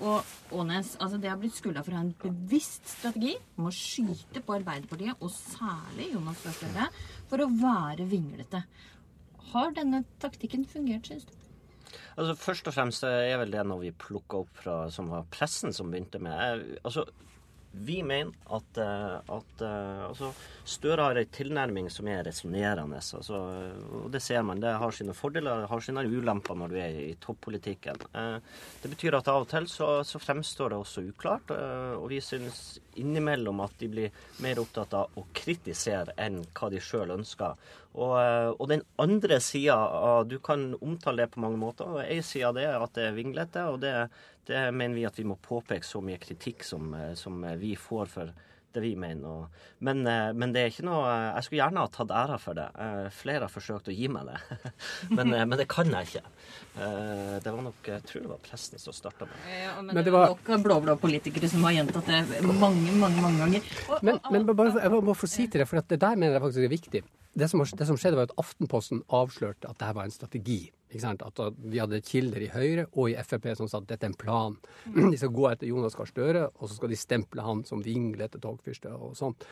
Og 0.00 0.56
Ånes, 0.56 0.94
altså 1.00 1.18
det 1.20 1.30
har 1.30 1.38
blitt 1.40 1.58
skylda 1.58 1.82
for 1.84 1.94
å 1.94 2.00
ha 2.00 2.04
en 2.06 2.14
bevisst 2.22 2.88
strategi 2.90 3.34
om 3.60 3.68
å 3.68 3.74
skyte 3.74 4.42
på 4.42 4.56
Arbeiderpartiet, 4.56 5.20
og 5.20 5.30
særlig 5.34 6.08
Jonas 6.14 6.42
Gahr 6.42 6.56
Støre, 6.56 6.88
for 7.30 7.44
å 7.44 7.50
være 7.60 8.08
vinglete. 8.10 8.64
Har 9.52 9.74
denne 9.76 10.02
taktikken 10.22 10.64
fungert, 10.68 11.10
syns 11.10 11.28
du? 11.28 11.34
Altså 12.16 12.36
Først 12.40 12.68
og 12.68 12.76
fremst 12.76 13.04
er 13.08 13.36
vel 13.40 13.52
det 13.52 13.64
noe 13.68 13.82
vi 13.82 13.92
plukka 13.92 14.42
opp 14.44 14.62
fra 14.62 14.76
som 14.92 15.10
var 15.12 15.28
pressen 15.32 15.74
som 15.76 15.92
begynte 15.92 16.20
med. 16.22 16.64
Altså, 16.82 17.04
vi 17.72 18.02
mener 18.02 18.32
at, 18.52 18.76
eh, 18.78 19.14
at 19.36 19.62
eh, 19.64 20.04
altså, 20.08 20.32
Støre 20.64 21.08
har 21.08 21.18
en 21.18 21.30
tilnærming 21.34 21.88
som 21.90 22.06
er 22.06 22.20
resonnerende. 22.22 23.00
Altså, 23.00 23.38
og 23.98 24.10
det 24.12 24.20
ser 24.22 24.44
man. 24.46 24.60
Det 24.62 24.74
har 24.78 24.94
sine 24.94 25.14
fordeler 25.16 25.64
det 25.64 25.70
har 25.72 25.82
sine 25.82 26.04
ulemper 26.06 26.54
når 26.54 26.70
du 26.70 26.76
er 26.78 26.98
i 27.00 27.16
toppolitikken. 27.20 27.98
Eh, 28.14 28.38
Det 28.82 28.90
betyr 28.92 29.16
at 29.18 29.28
av 29.32 29.42
og 29.42 29.50
til 29.50 29.66
så, 29.70 29.90
så 30.06 30.20
fremstår 30.22 30.70
det 30.70 30.78
også 30.78 31.04
uklart, 31.08 31.50
og 31.52 32.08
vi 32.10 32.18
synes 32.20 32.80
innimellom 32.98 33.60
at 33.62 33.76
de 33.78 33.88
blir 33.88 34.24
mer 34.42 34.58
opptatt 34.58 34.94
av 34.94 35.14
å 35.16 35.24
kritisere 35.34 36.14
enn 36.18 36.42
hva 36.52 36.70
de 36.70 36.80
sjøl 36.82 37.14
ønsker. 37.14 37.54
Og, 37.92 38.14
og 38.56 38.68
den 38.70 38.80
andre 38.96 39.36
sida 39.44 39.76
Du 40.24 40.38
kan 40.40 40.70
omtale 40.80 41.26
det 41.26 41.34
på 41.34 41.42
mange 41.44 41.60
måter. 41.60 41.98
En 42.00 42.22
side 42.24 42.48
av 42.48 42.56
det 42.56 42.64
er 42.64 42.80
at 42.80 42.94
det 42.96 43.04
er 43.04 43.16
vinglete, 43.18 43.66
og 43.68 43.82
det, 43.84 43.92
det 44.46 44.62
mener 44.74 44.94
vi 44.98 45.04
at 45.06 45.18
vi 45.18 45.24
må 45.28 45.36
påpeke 45.38 45.84
så 45.86 46.00
mye 46.02 46.18
kritikk 46.18 46.64
som, 46.66 46.94
eh, 46.94 47.12
som 47.14 47.42
vi 47.60 47.74
får 47.78 48.06
for 48.10 48.32
det 48.72 48.80
vi 48.80 48.94
mener. 48.96 49.28
Og, 49.28 49.64
men, 49.84 49.98
eh, 50.08 50.30
men 50.32 50.52
det 50.54 50.62
er 50.62 50.70
ikke 50.72 50.86
noe 50.88 51.04
Jeg 51.36 51.44
skulle 51.44 51.58
gjerne 51.60 51.82
ha 51.84 51.88
tatt 51.92 52.08
æra 52.16 52.38
for 52.40 52.56
det. 52.56 52.64
Eh, 52.80 53.08
Flere 53.12 53.44
har 53.44 53.52
forsøkt 53.52 53.90
å 53.92 53.94
gi 53.94 54.08
meg 54.08 54.30
det, 54.30 54.38
men, 55.18 55.28
eh, 55.36 55.44
men 55.44 55.58
det 55.60 55.66
kan 55.68 55.90
jeg 55.92 56.08
ikke. 56.08 56.22
Eh, 56.80 57.34
Det 57.44 57.52
var 57.52 57.62
nok 57.66 57.90
Jeg 57.92 58.02
tror 58.08 58.22
det 58.24 58.30
var 58.32 58.40
presten 58.48 58.80
som 58.80 58.96
starta 58.96 59.28
med 59.28 59.36
det. 59.44 59.58
Ja, 59.60 59.74
men, 59.76 59.86
Men 59.92 59.96
det 60.00 60.04
det 60.08 60.12
var 60.16 60.28
var- 60.32 60.36
nok 60.48 60.64
blå-blå 60.64 60.96
politikere 61.02 61.48
som 61.52 61.62
har 61.68 61.72
gjentatt 61.76 62.06
det 62.08 62.42
mange, 62.48 62.92
mange 62.96 63.20
mange 63.20 63.38
ganger. 63.44 63.62
Og, 63.90 64.02
Men, 64.02 64.20
men 64.32 64.46
bare, 64.56 64.72
jeg 64.80 64.90
må 64.90 65.02
bare 65.04 65.20
få 65.20 65.28
si 65.28 65.46
til 65.48 65.60
det, 65.60 65.68
for 65.68 65.76
at 65.82 65.88
det 65.92 66.00
der 66.00 66.16
mener 66.16 66.38
jeg 66.38 66.42
faktisk 66.48 66.64
er 66.64 66.72
viktig. 66.78 67.04
Det 67.36 67.48
som, 67.48 67.60
det 67.64 67.86
som 67.88 67.96
skjedde, 67.96 68.16
var 68.16 68.28
at 68.32 68.36
Aftenposten 68.40 69.04
avslørte 69.08 69.68
at 69.68 69.76
dette 69.78 69.94
var 69.96 70.04
en 70.08 70.10
strategi. 70.16 70.70
At 70.92 71.40
vi 71.56 71.80
hadde 71.80 72.02
kilder 72.04 72.44
i 72.44 72.50
Høyre 72.52 72.86
og 72.92 73.10
i 73.10 73.16
Frp 73.24 73.48
som 73.58 73.68
sa 73.70 73.80
at 73.80 73.88
dette 73.88 74.06
er 74.06 74.12
en 74.12 74.18
plan. 74.18 74.56
De 75.12 75.18
skal 75.18 75.32
gå 75.34 75.46
etter 75.50 75.70
Jonas 75.70 75.96
Gahr 75.98 76.10
Støre, 76.10 76.44
og 76.58 76.68
så 76.68 76.76
skal 76.76 76.92
de 76.92 76.98
stemple 77.00 77.44
han 77.44 77.62
som 77.68 77.82
vinglete 77.84 78.40
togfyrste 78.42 78.92
og 78.92 79.16
sånt. 79.18 79.46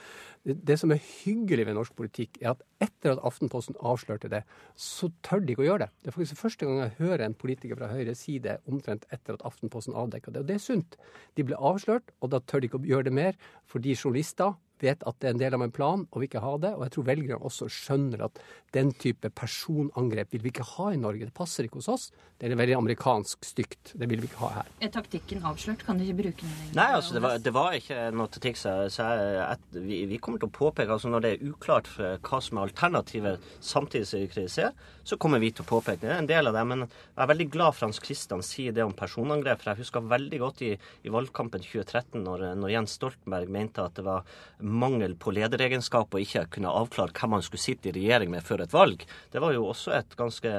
Det, 0.44 0.58
det 0.66 0.78
som 0.80 0.92
er 0.92 1.00
hyggelig 1.00 1.66
ved 1.68 1.78
norsk 1.78 1.96
politikk, 1.96 2.40
er 2.42 2.52
at 2.54 2.64
etter 2.80 3.14
at 3.14 3.24
Aftenposten 3.26 3.78
avslørte 3.80 4.30
det, 4.32 4.42
så 4.76 5.10
tør 5.26 5.44
de 5.44 5.54
ikke 5.54 5.64
å 5.64 5.68
gjøre 5.70 5.84
det. 5.86 5.90
Det 6.00 6.12
er 6.12 6.16
faktisk 6.16 6.42
første 6.42 6.68
gang 6.68 6.82
jeg 6.84 6.96
hører 7.00 7.26
en 7.26 7.36
politiker 7.38 7.80
fra 7.80 7.90
Høyre 7.92 8.16
si 8.18 8.38
det 8.42 8.58
omtrent 8.70 9.06
etter 9.12 9.36
at 9.36 9.44
Aftenposten 9.48 9.96
avdekka 9.96 10.32
det. 10.34 10.44
Og 10.44 10.50
det 10.50 10.58
er 10.58 10.64
sunt. 10.64 10.98
De 11.36 11.46
ble 11.46 11.58
avslørt, 11.58 12.12
og 12.20 12.32
da 12.34 12.42
tør 12.44 12.62
de 12.62 12.70
ikke 12.70 12.80
å 12.80 12.90
gjøre 12.92 13.08
det 13.10 13.16
mer, 13.16 13.38
fordi 13.70 13.96
journalister 13.96 14.56
vet 14.82 15.04
at 15.06 15.20
det 15.20 15.30
er 15.30 15.36
en 15.36 15.42
del 15.42 15.56
av 15.58 15.64
en 15.66 15.74
plan 15.74 16.06
og 16.08 16.20
vil 16.20 16.28
ikke 16.28 16.44
ha 16.44 16.56
det. 16.62 16.72
Og 16.76 16.86
jeg 16.86 16.94
tror 16.96 17.08
velgerne 17.10 17.50
også 17.50 17.68
skjønner 17.72 18.26
at 18.28 18.40
den 18.76 18.92
type 18.94 19.30
personangrep 19.34 20.34
vil 20.34 20.44
vi 20.44 20.52
ikke 20.54 20.66
ha 20.76 20.90
i 20.94 21.00
Norge. 21.00 21.26
Det 21.28 21.36
passer 21.36 21.66
ikke 21.66 21.80
hos 21.80 21.90
oss. 21.90 22.10
Det 22.40 22.48
er 22.48 22.56
veldig 22.56 22.78
amerikansk 22.78 23.44
stygt. 23.44 23.94
Det 23.98 24.08
vil 24.08 24.22
vi 24.22 24.30
ikke 24.30 24.44
ha 24.44 24.50
her. 24.60 24.70
Er 24.80 24.92
taktikken 24.94 25.44
avslørt? 25.46 25.84
Kan 25.86 25.98
du 25.98 26.06
ikke 26.06 26.22
bruke 26.22 26.46
den? 26.46 26.54
lenger? 26.54 26.76
Nei, 26.78 26.88
altså 26.96 27.16
det 27.16 27.22
var, 27.24 27.38
det 27.44 27.52
var 27.54 27.76
ikke 27.76 27.98
noe 28.16 28.30
til 28.32 28.44
tics. 28.46 28.64
Så 28.94 29.08
jeg, 29.08 29.58
vi, 29.76 30.00
vi 30.10 30.20
kommer 30.22 30.40
til 30.40 30.50
å 30.50 30.54
påpeke 30.54 30.94
altså 30.94 31.10
når 31.12 31.24
det 31.24 31.32
er 31.34 31.44
uklart 31.50 31.90
for 31.90 32.22
hva 32.26 32.40
som 32.44 32.58
er 32.60 32.70
alternativet 32.70 33.50
samtidig 33.64 34.08
som 34.08 34.22
vi 34.22 34.30
kritiserer, 34.30 34.88
så 35.04 35.18
kommer 35.20 35.42
vi 35.42 35.50
til 35.52 35.64
å 35.64 35.70
påpeke 35.70 36.00
det. 36.04 36.08
Det 36.08 36.14
er 36.14 36.22
en 36.22 36.30
del 36.30 36.50
av 36.50 36.56
det. 36.56 36.64
Men 36.70 36.84
jeg 36.86 37.22
er 37.24 37.32
veldig 37.32 37.48
glad 37.52 37.76
for 37.76 37.88
Hans 37.88 38.00
Christian 38.04 38.44
sier 38.46 38.76
det 38.76 38.86
om 38.86 38.96
personangrep. 38.96 39.62
For 39.62 39.72
jeg 39.72 39.82
husker 39.84 40.10
veldig 40.12 40.40
godt 40.42 40.64
i, 40.66 40.72
i 40.76 41.12
valgkampen 41.12 41.64
2013 41.64 42.24
når, 42.24 42.46
når 42.60 42.74
Jens 42.76 42.96
Stoltenberg 42.98 43.52
mente 43.52 43.84
at 43.84 43.98
det 43.98 44.06
var 44.06 44.28
mangel 44.72 45.16
på 45.20 45.32
lederegenskap 45.34 46.14
og 46.14 46.24
ikke 46.24 46.46
kunne 46.56 46.72
avklare 46.72 47.14
hvem 47.16 47.34
man 47.36 47.44
skulle 47.46 47.62
sitte 47.62 47.90
i 47.90 47.94
regjering 47.96 48.32
med 48.32 48.46
før 48.46 48.64
et 48.64 48.74
valg. 48.74 49.04
Det 49.32 49.42
var 49.42 49.54
jo 49.56 49.66
også 49.70 49.94
et 49.98 50.16
ganske, 50.18 50.52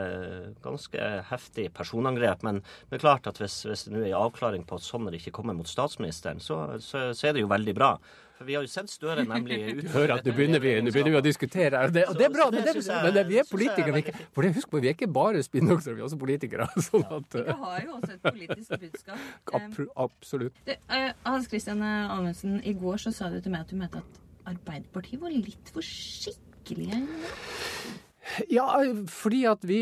ganske 0.64 1.12
heftig 1.32 1.70
personangrep. 1.78 2.44
Men 2.48 2.62
det 2.90 3.00
er 3.00 3.06
klart 3.06 3.30
at 3.32 3.42
hvis, 3.42 3.62
hvis 3.68 3.88
det 3.88 3.96
nå 3.96 4.04
er 4.04 4.12
en 4.12 4.20
avklaring 4.24 4.68
på 4.68 4.80
at 4.80 4.88
sånn 4.88 5.10
ikke 5.18 5.34
kommer 5.36 5.58
mot 5.58 5.70
statsministeren, 5.70 6.44
så, 6.44 6.64
så, 6.84 7.10
så 7.18 7.30
er 7.30 7.38
det 7.38 7.46
jo 7.46 7.52
veldig 7.52 7.78
bra. 7.78 7.96
For 8.42 8.48
vi 8.50 8.56
har 8.58 8.64
jo 8.66 8.70
sendt 8.74 8.90
Støre 8.90 9.22
nemlig 9.30 9.58
ut 9.78 9.82
Du 9.86 9.90
hører 9.94 10.16
at 10.16 10.26
nå 10.26 10.34
begynner 10.34 10.64
begynner 10.64 11.14
vi 11.14 11.20
å 11.20 11.22
diskutere 11.22 11.78
her. 11.78 11.92
Det, 11.94 12.08
og 12.10 12.18
det 12.18 12.26
er 12.26 12.34
bra, 12.34 12.48
men, 12.50 12.66
det 12.66 12.74
men 12.90 13.14
det, 13.14 13.24
vi 13.30 13.38
er 13.38 13.46
er 13.46 13.50
politikere. 13.52 13.94
Er 13.94 14.02
ikke- 14.02 14.26
for 14.34 14.42
det, 14.48 14.54
husk 14.58 14.72
på, 14.72 14.82
vi 14.82 14.90
er 14.90 14.96
ikke 14.98 15.10
bare 15.14 15.44
spinnokser, 15.46 15.94
vi 15.94 16.02
er 16.02 16.08
også 16.10 16.18
politikere. 16.22 16.66
Sånn 16.88 17.06
at, 17.06 17.38
Vi 17.38 17.56
har 17.62 17.86
jo 17.86 18.00
også 18.00 18.16
et 18.18 18.26
politisk 18.26 18.74
budskap. 18.82 19.22
Eh, 19.62 19.86
absolutt. 20.00 20.58
eh, 20.66 21.12
Hans 21.26 21.48
Christian 21.52 21.82
Amundsen, 21.86 22.58
i 22.66 22.74
går 22.74 22.98
så 23.04 23.12
sa 23.14 23.30
du 23.30 23.38
til 23.44 23.52
meg 23.54 23.66
at 23.68 23.70
du 23.74 23.78
mente 23.78 24.02
at 24.02 24.20
Arbeiderpartiet 24.50 25.22
var 25.22 25.34
litt 25.34 25.70
for 25.74 25.86
skikkelige. 25.86 27.04
Ja, 28.50 28.66
fordi 29.12 29.44
at 29.50 29.64
vi, 29.68 29.80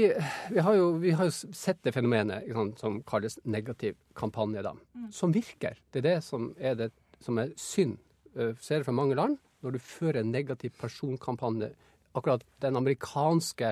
vi, 0.52 0.60
har, 0.64 0.76
jo, 0.76 0.92
vi 1.00 1.12
har 1.16 1.30
jo 1.30 1.34
sett 1.56 1.80
det 1.86 1.94
fenomenet 1.96 2.48
sant, 2.56 2.80
som 2.82 3.00
kalles 3.08 3.38
negativ 3.46 3.96
kampanje, 4.18 4.64
da. 4.66 4.74
Som 5.16 5.34
virker. 5.36 5.78
Det 5.94 6.02
er 6.04 6.08
det 6.10 6.18
som 6.26 6.50
er, 6.58 6.76
det, 6.80 6.90
som 7.24 7.38
er 7.42 7.52
synd. 7.60 7.98
Eh, 8.36 8.56
Ser 8.60 8.82
det 8.82 8.88
fra 8.90 8.96
mange 8.96 9.18
land. 9.18 9.38
Når 9.64 9.76
du 9.76 9.80
fører 9.84 10.22
en 10.22 10.32
negativ 10.32 10.72
personkampanje 10.80 11.74
Akkurat 12.18 12.42
den 12.64 12.74
amerikanske 12.74 13.68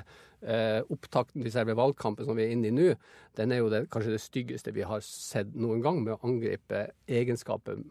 eh, 0.45 0.81
opptakten 0.93 1.41
til 1.41 1.51
selve 1.51 1.73
valgkampen 1.73 2.27
som 2.27 2.37
vi 2.37 2.43
er 2.45 2.51
inne 2.53 2.69
i 2.69 2.75
nå, 2.75 2.91
den 3.39 3.51
er 3.51 3.63
jo 3.63 3.71
det, 3.73 3.87
kanskje 3.89 4.13
det 4.13 4.21
styggeste 4.21 4.73
vi 4.75 4.85
har 4.85 5.01
sett 5.01 5.55
noen 5.57 5.81
gang, 5.81 6.03
med 6.05 6.13
å 6.13 6.19
angripe 6.29 6.83
egenskaper 7.09 7.81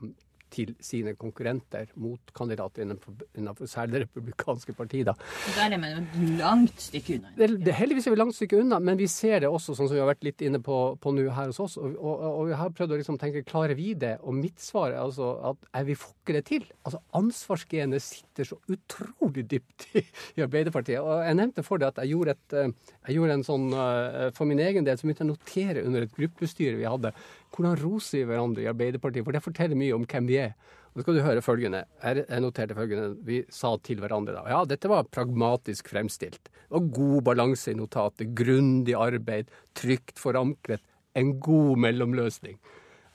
til 0.53 0.73
sine 0.85 1.15
konkurrenter, 1.19 1.88
motkandidater 2.00 2.85
innenfor, 2.85 3.17
innenfor 3.37 3.71
særlig 3.71 3.97
det 3.97 4.03
republikanske 4.07 4.75
partiet. 4.76 5.11
Der 5.57 5.73
er 5.73 5.81
man 5.81 5.95
jo 5.97 6.26
langt 6.38 6.81
stykke 6.88 7.19
unna. 7.19 7.33
Det, 7.37 7.49
det, 7.67 7.75
heldigvis 7.76 8.07
er 8.07 8.15
vi 8.15 8.21
langt 8.21 8.37
stykke 8.37 8.61
unna, 8.62 8.79
men 8.83 8.99
vi 9.00 9.09
ser 9.11 9.43
det 9.45 9.50
også 9.50 9.76
sånn 9.76 9.91
som 9.91 9.97
vi 9.97 10.03
har 10.03 10.11
vært 10.11 10.26
litt 10.26 10.45
inne 10.47 10.61
på, 10.65 10.81
på 11.03 11.15
nå 11.17 11.26
her 11.35 11.50
hos 11.50 11.61
oss. 11.62 11.76
Og, 11.81 11.97
og, 11.97 12.25
og 12.31 12.43
vi 12.50 12.59
har 12.61 12.75
prøvd 12.76 12.95
å 12.95 13.00
liksom 13.00 13.21
tenke 13.23 13.45
klarer 13.47 13.76
vi 13.79 13.93
det? 13.99 14.17
Og 14.23 14.37
mitt 14.37 14.62
svar 14.62 14.93
er 14.93 15.03
altså 15.03 15.33
at 15.53 15.87
vi 15.87 15.99
får 15.99 16.15
ikke 16.15 16.37
det 16.38 16.45
til. 16.49 16.69
Altså 16.87 17.03
Ansvarsgenet 17.17 18.05
sitter 18.05 18.49
så 18.49 18.59
utrolig 18.73 19.47
dypt 19.50 19.88
i, 19.99 20.05
i 20.37 20.45
Arbeiderpartiet. 20.45 21.00
Og 21.03 21.25
jeg 21.26 21.38
nevnte 21.41 21.67
for 21.67 21.83
det 21.83 21.91
at 21.91 22.00
jeg 22.03 22.15
gjorde, 22.15 22.37
et, 22.37 22.57
eh, 22.57 22.95
jeg 23.09 23.19
gjorde 23.19 23.38
en 23.38 23.47
sånn 23.47 23.67
eh, 23.73 24.29
For 24.37 24.49
min 24.49 24.62
egen 24.62 24.87
del 24.87 24.99
så 24.99 25.07
begynte 25.07 25.25
jeg 25.25 25.31
å 25.31 25.35
notere 25.35 25.85
under 25.87 26.07
et 26.07 26.17
gruppestyre 26.17 26.79
vi 26.81 26.88
hadde, 26.88 27.12
hvordan 27.55 27.76
roser 27.83 28.19
vi 28.23 28.25
hverandre 28.31 28.65
i 28.65 28.71
Arbeiderpartiet. 28.71 29.25
For 29.26 29.33
det 29.37 29.45
forteller 29.45 29.79
mye 29.79 29.95
om 29.97 30.07
hvem 30.09 30.26
vi 30.29 30.38
er. 30.43 30.55
Nå 30.97 31.05
skal 31.05 31.19
du 31.19 31.21
høre 31.21 31.43
følgende. 31.45 31.83
Jeg 32.03 32.41
noterte 32.41 32.75
følgende. 32.76 33.19
Vi 33.29 33.43
sa 33.53 33.75
til 33.85 34.00
hverandre 34.00 34.33
da. 34.38 34.45
Ja, 34.49 34.62
dette 34.65 34.88
var 34.88 35.05
pragmatisk 35.12 35.91
fremstilt. 35.93 36.49
Det 36.49 36.73
var 36.73 36.87
god 36.97 37.23
balanse 37.29 37.75
i 37.75 37.76
notatet. 37.76 38.33
Grundig 38.38 38.97
arbeid. 38.97 39.53
Trygt 39.76 40.19
forankret. 40.19 40.81
en 41.17 41.38
god 41.41 41.79
mellomløsning. 41.81 42.59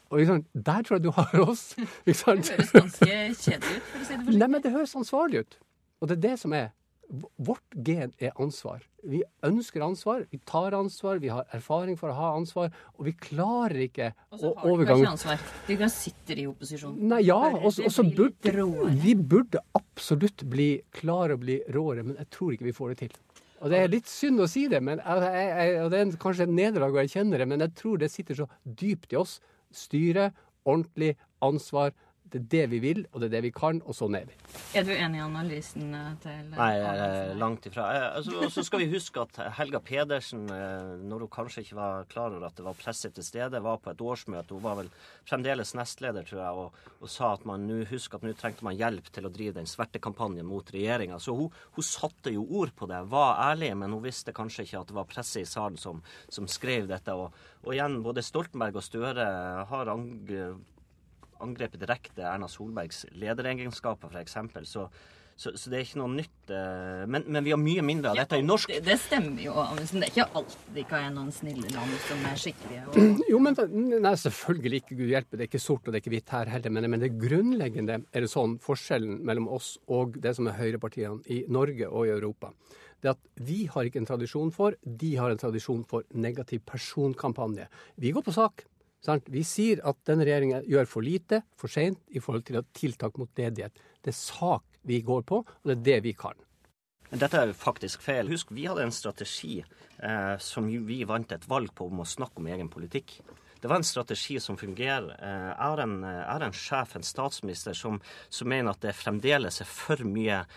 Og 0.10 0.18
liksom, 0.20 0.46
Der 0.54 0.82
tror 0.84 0.96
jeg 0.98 1.04
du 1.04 1.12
har 1.12 1.36
oss. 1.40 1.76
ikke 2.06 2.14
sant? 2.18 2.48
Det 2.50 2.58
høres 2.58 2.72
ganske 2.72 3.06
kjedelig 3.08 3.76
ut, 3.78 3.84
for 3.92 4.00
å 4.00 4.06
si 4.06 4.14
det 4.16 4.26
forsiktig. 4.26 4.40
Nei, 4.42 4.48
men 4.48 4.62
det 4.62 4.72
høres 4.74 4.96
ansvarlig 4.98 5.40
ut. 5.46 5.58
Og 6.02 6.10
det 6.10 6.18
er 6.18 6.22
det 6.30 6.40
som 6.42 6.54
er 6.58 6.72
Vårt 7.38 7.76
gen 7.76 8.14
er 8.24 8.32
ansvar. 8.40 8.86
Vi 9.04 9.24
ønsker 9.44 9.84
ansvar, 9.84 10.26
vi 10.32 10.40
tar 10.48 10.72
ansvar, 10.78 11.20
vi 11.20 11.28
har 11.34 11.44
erfaring 11.52 11.98
for 12.00 12.14
å 12.14 12.16
ha 12.16 12.30
ansvar, 12.38 12.72
og 12.98 13.06
vi 13.06 13.12
klarer 13.12 13.82
ikke 13.90 14.12
Og 14.32 14.40
så 14.40 14.52
har 14.56 14.64
de 14.64 14.72
overgang 14.72 15.02
kanskje 15.02 15.12
ansvar. 15.12 15.44
De 15.68 15.78
sitter 15.90 16.12
sitte 16.32 16.40
i 16.40 16.48
opposisjon. 16.48 16.96
Nei, 16.98 17.22
ja, 17.26 17.40
og 17.50 17.74
så- 17.74 17.86
og 17.86 18.16
burde 18.16 18.96
vi 19.02 19.16
burde 19.16 19.60
absolutt 19.76 20.44
bli 20.50 20.82
klare 20.94 21.36
å 21.36 21.40
bli 21.40 21.62
råere, 21.70 22.04
men 22.06 22.16
jeg 22.16 22.30
tror 22.30 22.54
ikke 22.54 22.66
vi 22.66 22.72
får 22.72 22.90
det 22.90 22.98
til. 22.98 23.12
Og 23.62 23.70
det 23.70 23.80
er 23.80 23.88
litt 23.88 24.06
synd 24.08 24.40
å 24.40 24.48
si 24.50 24.68
det, 24.68 24.82
men 24.82 24.98
jeg, 24.98 25.22
jeg, 25.22 25.84
og 25.84 25.92
det 25.92 26.00
er 26.00 26.18
kanskje 26.18 26.44
et 26.48 26.50
nederlag, 26.50 26.90
og 26.90 27.08
jeg 27.08 27.10
kjenner 27.10 27.38
det, 27.38 27.48
men 27.48 27.60
jeg 27.60 27.76
tror 27.76 27.98
det 27.98 28.10
sitter 28.12 28.34
så 28.36 28.48
dypt 28.66 29.14
i 29.14 29.16
oss. 29.18 29.40
Styre, 29.72 30.32
ordentlig, 30.66 31.16
ansvar. 31.42 31.92
Det 32.32 32.40
er 32.40 32.48
det 32.52 32.64
vi 32.72 32.80
vil, 32.80 33.02
og 33.12 33.20
det 33.20 33.28
er 33.28 33.34
det 33.34 33.42
vi 33.44 33.52
kan, 33.52 33.82
og 33.84 33.96
sånn 33.98 34.16
er 34.16 34.30
vi. 34.30 34.36
Er 34.80 34.86
du 34.88 34.92
enig 34.94 35.20
i 35.20 35.24
analysen 35.26 35.90
eh, 35.98 36.12
til 36.24 36.54
Nei, 36.54 36.70
eh, 36.80 37.34
langt 37.36 37.66
ifra. 37.68 37.90
Eh, 37.92 38.06
altså, 38.22 38.38
Og 38.40 38.54
så 38.56 38.64
skal 38.64 38.80
vi 38.86 38.88
huske 38.94 39.26
at 39.26 39.40
Helga 39.58 39.82
Pedersen, 39.84 40.46
eh, 40.48 40.94
når 41.04 41.26
hun 41.26 41.32
kanskje 41.34 41.66
ikke 41.66 41.80
var 41.80 42.08
klar 42.12 42.32
over 42.32 42.48
at 42.48 42.56
det 42.56 42.64
var 42.64 42.80
presse 42.80 43.12
til 43.12 43.28
stede, 43.28 43.60
var 43.66 43.82
på 43.84 43.92
et 43.92 44.04
årsmøte. 44.06 44.56
Hun 44.56 44.64
var 44.64 44.80
vel 44.80 44.94
fremdeles 45.28 45.76
nestleder, 45.76 46.24
tror 46.28 46.40
jeg, 46.40 46.64
og, 46.64 46.96
og 47.02 47.12
sa 47.12 47.34
at 47.36 47.44
man 47.50 47.68
nå 47.68 47.82
husker 47.92 48.22
at 48.22 48.26
nå 48.28 48.34
trengte 48.40 48.64
man 48.68 48.80
hjelp 48.80 49.12
til 49.12 49.28
å 49.28 49.34
drive 49.34 49.58
den 49.60 49.68
svertekampanjen 49.68 50.48
mot 50.48 50.72
regjeringa. 50.72 51.20
Så 51.20 51.36
hun, 51.36 51.52
hun 51.76 51.88
satte 51.88 52.32
jo 52.32 52.48
ord 52.48 52.72
på 52.80 52.88
det, 52.88 53.04
var 53.12 53.44
ærlig, 53.52 53.74
men 53.76 53.92
hun 53.92 54.06
visste 54.08 54.32
kanskje 54.36 54.70
ikke 54.70 54.86
at 54.86 54.92
det 54.94 55.00
var 55.02 55.12
presse 55.12 55.44
i 55.44 55.50
salen 55.50 55.76
som, 55.82 56.00
som 56.32 56.48
skrev 56.48 56.88
dette. 56.88 57.12
Og, 57.12 57.36
og 57.68 57.76
igjen, 57.76 58.00
både 58.06 58.24
Stoltenberg 58.24 58.80
og 58.80 58.88
Støre 58.88 59.28
har 59.68 59.92
ang 61.42 61.50
angrepet 61.52 61.82
direkte 61.82 62.22
Erna 62.24 62.48
Solbergs 62.48 63.06
lederegenskaper, 63.18 64.12
f.eks. 64.14 64.38
Så, 64.70 64.86
så, 65.36 65.52
så 65.58 65.72
det 65.72 65.80
er 65.80 65.86
ikke 65.88 66.00
noe 66.02 66.14
nytt. 66.14 66.52
eh, 66.54 67.06
Men, 67.10 67.26
men 67.28 67.44
vi 67.44 67.54
har 67.54 67.60
mye 67.60 67.82
mindre 67.86 68.12
av 68.12 68.20
dette 68.20 68.38
i 68.38 68.46
norsk. 68.46 68.70
Det, 68.70 68.84
det 68.86 68.98
stemmer 69.02 69.42
jo, 69.42 69.56
Amundsen. 69.58 70.04
Det 70.04 70.12
er 70.12 70.14
ikke 70.14 70.28
alltid 70.38 70.76
vi 70.76 70.84
kan 70.90 71.08
ha 71.08 71.14
noen 71.16 71.32
snille 71.34 71.72
land 71.74 71.96
som 72.06 72.28
er 72.30 72.38
skikkelige. 72.44 72.84
Og... 72.92 73.24
Jo, 73.32 73.40
men 73.42 73.58
nei, 74.04 74.14
selvfølgelig 74.22 74.84
ikke 74.84 75.00
Gud 75.00 75.10
hjelpe. 75.16 75.38
Det 75.40 75.48
er 75.48 75.50
ikke 75.50 75.64
sort 75.64 75.88
og 75.88 75.92
det 75.92 76.00
er 76.00 76.06
ikke 76.06 76.16
hvitt 76.16 76.36
her 76.36 76.54
heller. 76.54 76.76
Men, 76.78 76.90
men 76.94 77.04
det 77.04 77.16
grunnleggende 77.22 78.04
er 78.12 78.26
det 78.28 78.32
sånn 78.32 78.60
forskjellen 78.62 79.22
mellom 79.26 79.50
oss 79.50 79.74
og 79.90 80.20
det 80.22 80.36
som 80.38 80.50
er 80.52 80.60
høyrepartiene 80.62 81.26
i 81.34 81.42
Norge 81.52 81.90
og 81.90 82.06
i 82.08 82.14
Europa. 82.14 82.54
Det 83.02 83.16
at 83.16 83.22
vi 83.42 83.64
har 83.66 83.88
ikke 83.88 83.98
en 83.98 84.06
tradisjon 84.06 84.52
for, 84.54 84.76
de 84.86 85.16
har 85.18 85.34
en 85.34 85.40
tradisjon 85.42 85.82
for 85.90 86.06
negativ 86.14 86.62
personkampanje. 86.70 87.66
Vi 87.98 88.12
går 88.14 88.28
på 88.28 88.36
sak. 88.36 88.68
Sant? 89.02 89.26
Vi 89.34 89.42
sier 89.48 89.82
at 89.88 89.98
denne 90.06 90.26
regjeringen 90.28 90.68
gjør 90.70 90.90
for 90.90 91.06
lite, 91.06 91.42
for 91.58 91.72
seint, 91.74 92.00
i 92.14 92.22
forhold 92.22 92.46
til 92.46 92.62
tiltak 92.78 93.18
mot 93.18 93.30
ledighet. 93.38 93.74
Det 94.02 94.14
er 94.14 94.18
sak 94.18 94.64
vi 94.86 95.02
går 95.06 95.26
på, 95.30 95.42
og 95.42 95.68
det 95.68 95.78
er 95.78 95.86
det 95.88 96.00
vi 96.06 96.14
kan. 96.18 96.38
Dette 97.12 97.42
er 97.42 97.52
faktisk 97.58 98.04
feil. 98.06 98.30
Husk, 98.32 98.54
vi 98.56 98.70
hadde 98.70 98.86
en 98.86 98.94
strategi 98.96 99.60
eh, 99.60 100.36
som 100.40 100.70
vi 100.88 101.02
vant 101.04 101.34
et 101.34 101.48
valg 101.50 101.74
på 101.76 101.90
om 101.90 102.06
å 102.06 102.08
snakke 102.08 102.40
om 102.40 102.48
egen 102.48 102.70
politikk. 102.72 103.18
Det 103.62 103.70
var 103.70 103.82
en 103.82 103.86
strategi 103.86 104.40
som 104.40 104.58
fungerer. 104.58 105.10
Eh, 105.18 105.50
Jeg 105.50 105.58
har 105.60 105.82
en, 105.84 105.98
jeg 106.06 106.30
har 106.30 106.46
en 106.48 106.56
sjef, 106.56 106.96
en 106.96 107.06
statsminister, 107.06 107.76
som, 107.78 108.00
som 108.30 108.50
mener 108.50 108.72
at 108.72 108.82
det 108.82 108.96
fremdeles 108.96 109.60
er 109.62 109.70
for 109.70 110.02
mye 110.08 110.40
eh, 110.40 110.48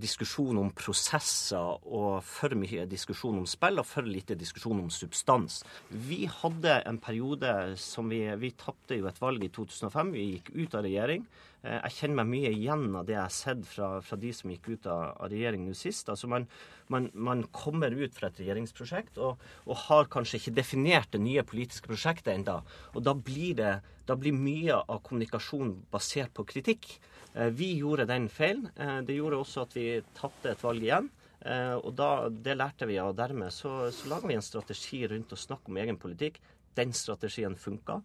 diskusjon 0.00 0.58
om 0.58 0.70
prosesser 0.74 1.82
og 1.86 2.22
for 2.26 2.54
mye 2.58 2.86
diskusjon 2.88 3.36
om 3.42 3.46
spill 3.46 3.78
og 3.82 3.86
for 3.86 4.06
lite 4.08 4.34
diskusjon 4.38 4.80
om 4.80 4.88
substans. 4.90 5.60
Vi 5.90 6.24
hadde 6.40 6.78
en 6.88 6.98
periode 7.02 7.52
som 7.76 8.08
vi 8.08 8.22
Vi 8.38 8.50
tapte 8.56 8.96
jo 8.98 9.06
et 9.06 9.20
valg 9.20 9.44
i 9.44 9.50
2005. 9.52 10.12
Vi 10.12 10.24
gikk 10.32 10.50
ut 10.54 10.74
av 10.74 10.82
regjering. 10.82 11.26
Eh, 11.62 11.80
Jeg 11.84 11.94
kjenner 11.96 12.22
meg 12.22 12.30
mye 12.32 12.52
igjen 12.54 12.96
av 12.96 13.06
det 13.06 13.16
jeg 13.16 13.24
har 13.24 13.34
sett 13.34 13.64
fra, 13.66 13.88
fra 14.04 14.16
de 14.20 14.32
som 14.32 14.50
gikk 14.52 14.68
ut 14.68 14.86
av, 14.86 15.16
av 15.18 15.30
regjering 15.32 15.66
nå 15.66 15.74
sist. 15.74 16.08
Altså 16.08 16.30
man, 16.30 16.46
man, 16.88 17.10
man 17.14 17.44
kommer 17.52 17.90
ut 17.90 18.14
fra 18.14 18.30
et 18.30 18.40
regjeringsprosjekt 18.42 19.18
og, 19.18 19.42
og 19.66 19.84
har 19.88 20.10
kanskje 20.12 20.38
ikke 20.40 20.56
definert 20.60 21.12
det 21.12 21.22
nye 21.24 21.42
politiske 21.46 21.90
prosjektet 21.90 22.34
ennå. 22.34 22.60
Og 22.94 23.02
da 23.06 23.14
blir, 23.14 23.62
da 24.06 24.18
blir 24.18 24.36
mye 24.36 24.78
av 24.84 25.02
kommunikasjonen 25.06 25.80
basert 25.92 26.34
på 26.36 26.46
kritikk. 26.48 26.98
Eh, 27.34 27.50
Vi 27.50 27.74
gjorde 27.78 28.06
den 28.06 28.28
feilen. 28.28 28.70
Eh, 28.76 29.00
Det 29.02 29.16
gjorde 29.16 29.36
også 29.42 29.62
at 29.62 29.74
vi 29.76 30.02
tapte 30.14 30.50
et 30.50 30.62
valg 30.62 30.82
igjen. 30.82 31.10
Eh, 31.44 31.74
Og 31.74 31.94
da, 31.96 32.28
det 32.28 32.56
lærte 32.56 32.86
vi, 32.86 32.98
og 33.00 33.16
dermed 33.16 33.50
så, 33.52 33.90
så 33.92 34.08
laga 34.08 34.26
vi 34.28 34.34
en 34.34 34.42
strategi 34.42 35.06
rundt 35.08 35.32
å 35.32 35.36
snakke 35.38 35.68
om 35.68 35.76
egen 35.76 35.96
politikk. 35.98 36.40
Den 36.74 36.92
strategien 36.92 37.56
funka. 37.56 38.00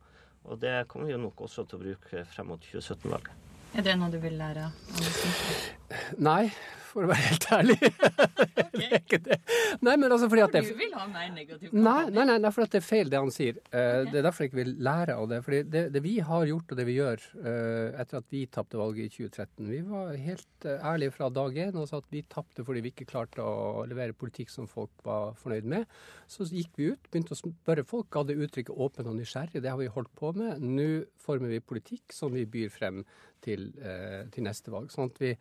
Og 0.46 0.60
det 0.60 0.88
kommer 0.88 1.06
vi 1.08 1.14
jo 1.14 1.22
nok 1.24 1.42
også 1.46 1.64
til 1.70 1.80
å 1.80 1.84
bruke 1.84 2.26
frem 2.26 2.48
mot 2.48 2.60
2017-valget. 2.62 3.32
Er 3.76 3.82
det 3.82 3.94
noe 3.98 4.12
du 4.12 4.20
vil 4.20 4.36
lære? 4.38 4.66
av? 4.68 6.18
Nei, 6.20 6.52
for 6.94 7.06
å 7.06 7.10
være 7.10 7.26
helt 7.28 7.48
ærlig. 7.58 7.78
det 8.78 8.88
er 8.88 9.00
ikke 9.00 9.20
det. 9.26 9.40
Nei, 9.84 9.96
men 9.98 10.14
altså 10.14 10.30
fordi 10.32 10.44
at 10.46 10.56
det 10.56 10.64
Du 10.70 10.78
vil 10.80 10.94
ha 10.98 11.06
mer 11.10 11.32
negativ 11.34 11.74
Nei, 11.74 12.04
nei, 12.14 12.26
nei, 12.30 12.38
nei, 12.44 12.52
for 12.54 12.66
at 12.66 12.74
det 12.76 12.82
er 12.82 12.86
feil 12.86 13.12
det 13.12 13.22
han 13.22 13.34
sier. 13.34 13.60
Okay. 13.68 14.10
Det 14.12 14.20
er 14.20 14.28
derfor 14.28 14.46
jeg 14.46 14.52
ikke 14.52 14.62
vil 14.62 14.74
lære 14.86 15.18
av 15.18 15.30
det. 15.32 15.42
Fordi 15.46 15.62
det, 15.74 15.84
det 15.96 16.04
vi 16.06 16.16
har 16.24 16.48
gjort 16.50 16.74
og 16.74 16.80
det 16.80 16.88
vi 16.88 16.98
gjør 17.00 17.26
eh, 17.42 18.02
etter 18.04 18.22
at 18.22 18.30
vi 18.34 18.44
tapte 18.54 18.80
valget 18.80 19.10
i 19.10 19.26
2013 19.28 19.72
Vi 19.72 19.82
var 19.90 20.14
helt 20.28 20.68
eh, 20.70 20.88
ærlige 20.94 21.16
fra 21.18 21.30
dag 21.34 21.60
én 21.66 21.80
og 21.80 21.90
sa 21.90 22.00
at 22.02 22.10
vi 22.14 22.24
tapte 22.30 22.66
fordi 22.66 22.84
vi 22.86 22.94
ikke 22.94 23.10
klarte 23.10 23.44
å 23.44 23.84
levere 23.90 24.18
politikk 24.18 24.54
som 24.54 24.70
folk 24.70 24.94
var 25.08 25.34
fornøyd 25.42 25.68
med. 25.76 25.90
Så 26.30 26.48
gikk 26.50 26.78
vi 26.80 26.92
ut, 26.94 27.10
begynte 27.10 27.36
å 27.36 27.42
spørre 27.42 27.86
folk, 27.88 28.10
ga 28.14 28.26
det 28.28 28.38
uttrykket 28.40 28.78
åpen 28.86 29.10
og 29.10 29.18
nysgjerrig. 29.20 29.62
Det 29.64 29.72
har 29.72 29.80
vi 29.82 29.92
holdt 29.92 30.14
på 30.20 30.34
med. 30.38 30.64
Nå 30.64 30.90
former 31.24 31.52
vi 31.54 31.64
politikk 31.64 32.14
som 32.16 32.34
vi 32.36 32.46
byr 32.50 32.72
frem 32.74 33.04
til, 33.44 33.72
eh, 33.84 34.24
til 34.34 34.48
neste 34.48 34.74
valg. 34.74 34.92
Sånn 34.94 35.12
at, 35.12 35.20
vi, 35.22 35.34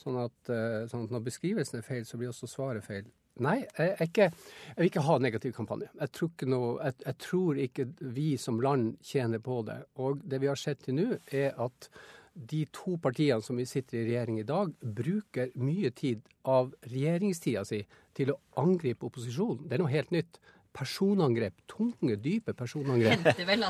sånn, 0.00 0.18
at, 0.24 0.50
eh, 0.52 0.84
sånn 0.90 1.06
at 1.06 1.14
når 1.14 1.24
beskrivelsen 1.28 1.80
er 1.80 1.86
feil, 1.86 2.04
så 2.08 2.20
blir 2.20 2.32
også 2.32 2.50
svaret 2.50 2.84
feil. 2.86 3.08
Nei, 3.44 3.58
jeg, 3.76 4.08
ikke, 4.08 4.30
jeg 4.32 4.76
vil 4.78 4.88
ikke 4.88 5.04
ha 5.04 5.16
negativ 5.20 5.52
kampanje. 5.56 5.90
Jeg 6.00 6.12
tror, 6.16 6.46
noe, 6.48 6.70
jeg, 6.80 7.00
jeg 7.04 7.18
tror 7.20 7.58
ikke 7.60 7.88
vi 8.16 8.28
som 8.40 8.60
land 8.64 8.94
tjener 9.04 9.42
på 9.44 9.58
det. 9.66 9.82
Og 10.00 10.22
det 10.24 10.40
vi 10.40 10.48
har 10.48 10.60
sett 10.60 10.86
til 10.86 10.96
nå, 10.96 11.08
er 11.28 11.52
at 11.60 11.90
de 12.36 12.62
to 12.72 12.96
partiene 13.00 13.44
som 13.44 13.56
vi 13.56 13.64
sitter 13.68 14.00
i 14.00 14.06
regjering 14.10 14.40
i 14.40 14.48
dag, 14.48 14.72
bruker 14.80 15.52
mye 15.60 15.90
tid 15.96 16.24
av 16.48 16.72
regjeringstida 16.88 17.64
si 17.68 17.82
til 18.16 18.32
å 18.32 18.40
angripe 18.60 19.08
opposisjonen. 19.08 19.66
Det 19.68 19.76
er 19.76 19.84
noe 19.84 19.92
helt 19.92 20.12
nytt. 20.14 20.40
Personangrep. 20.76 21.54
Tunge, 21.66 22.16
dype 22.20 22.52
personangrep. 22.56 23.22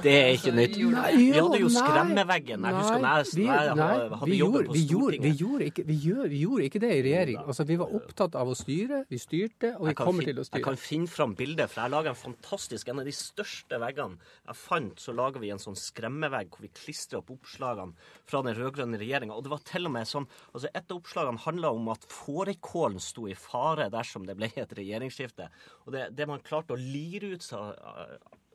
Det 0.02 0.14
er 0.16 0.32
ikke 0.34 0.52
nytt. 0.56 0.76
Nei, 0.90 1.10
jo, 1.14 1.18
Vi 1.18 1.38
hadde 1.38 1.60
jo 1.62 1.68
skremmeveggen. 1.70 2.64
Jeg 2.66 2.74
husker 2.80 2.98
når 2.98 3.22
jeg- 3.22 3.46
jeg 3.46 3.76
hadde 3.76 4.30
vi 4.30 4.38
jobben 4.38 4.52
gjorde- 4.52 4.66
på 4.66 4.72
vi 4.74 4.86
gjorde- 4.86 5.20
Vi 5.22 5.32
Stortinget. 5.32 5.38
gjorde, 5.40 5.64
ikke, 5.70 5.84
vi, 5.86 5.96
gjorde, 6.06 6.28
vi 6.30 6.40
gjorde 6.44 6.64
ikke 6.66 6.80
det 6.80 6.90
i 6.96 7.02
regjering. 7.06 7.36
Altså, 7.46 7.64
vi 7.66 7.76
var 7.76 7.86
opptatt 7.94 8.34
av 8.34 8.48
å 8.48 8.54
styre. 8.56 9.04
Vi 9.08 9.16
styrte, 9.18 9.76
og 9.78 9.86
vi 9.88 9.94
kommer 9.94 10.22
fin- 10.22 10.34
til 10.34 10.36
å 10.36 10.44
styre. 10.44 10.54
jeg 10.58 10.64
kan 10.64 10.76
finne 10.76 11.06
fram 11.08 11.34
bildet, 11.36 11.70
for 11.70 11.80
jeg 11.82 11.90
laga 11.90 12.08
en 12.08 12.14
fantastisk 12.14 12.88
En 12.88 12.98
av 13.00 13.04
de 13.04 13.12
største 13.12 13.78
veggene 13.78 14.16
jeg 14.46 14.54
fant, 14.56 14.96
så 14.96 15.14
laga 15.14 15.38
vi 15.40 15.50
en 15.50 15.58
sånn 15.58 15.76
skremmevegg 15.76 16.48
hvor 16.50 16.60
vi 16.60 16.68
klistra 16.68 17.18
opp 17.18 17.30
oppslagene 17.30 17.92
fra 18.26 18.42
den 18.42 18.54
rød-grønne 18.54 18.98
regjeringa. 18.98 19.32
Og 19.36 19.42
det 19.44 19.50
var 19.50 19.58
til 19.64 19.86
og 19.86 19.92
med 19.92 20.06
sånn 20.06 20.26
altså 20.54 20.66
Et 20.74 20.90
av 20.90 20.96
oppslagene 21.02 21.38
handla 21.38 21.70
om 21.72 21.88
at 21.88 22.00
fårikålen 22.08 23.00
sto 23.00 23.26
i 23.28 23.34
fare 23.34 23.90
dersom 23.90 24.26
det 24.26 24.36
ble 24.36 24.50
et 24.56 24.68
regjeringsskifte. 24.70 25.48
Og 25.86 25.92
det, 25.92 26.14
det 26.16 26.26
man 26.28 26.40
klarte 26.40 26.74
å 26.74 26.76
lire 26.96 27.34
ut, 27.36 27.46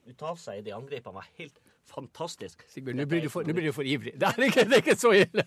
ut 0.10 0.26
av 0.26 0.40
seg 0.42 0.60
i 0.60 0.66
de 0.66 0.76
angrepene, 0.76 1.22
var 1.22 1.30
helt 1.38 1.62
fantastisk. 1.92 2.64
Sigbjørn, 2.72 3.02
nå 3.02 3.06
blir 3.10 3.26
du 3.26 3.30
for, 3.32 3.46
nå 3.48 3.56
blir 3.56 3.70
du 3.70 3.76
for 3.76 3.88
ivrig. 3.88 4.14
Det 4.22 4.30
er 4.30 4.46
ikke, 4.48 4.64
det 4.70 4.78
er 4.78 4.84
ikke 4.84 4.96
så 5.00 5.12
ille. 5.18 5.46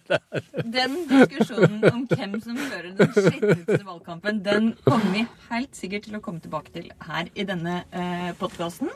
Den 0.75 0.97
diskusjonen 1.09 1.85
om 1.89 2.03
hvem 2.11 2.35
som 2.43 2.59
fører 2.59 2.91
den 2.99 3.13
skitneste 3.15 3.81
valgkampen, 3.87 4.41
den 4.45 4.73
kommer 4.85 5.13
vi 5.15 5.25
helt 5.51 5.79
sikkert 5.79 6.09
til 6.09 6.19
å 6.19 6.23
komme 6.25 6.43
tilbake 6.45 6.73
til 6.75 6.91
her 7.07 7.31
i 7.35 7.47
denne 7.49 7.77
eh, 7.95 8.31
podkasten. 8.41 8.91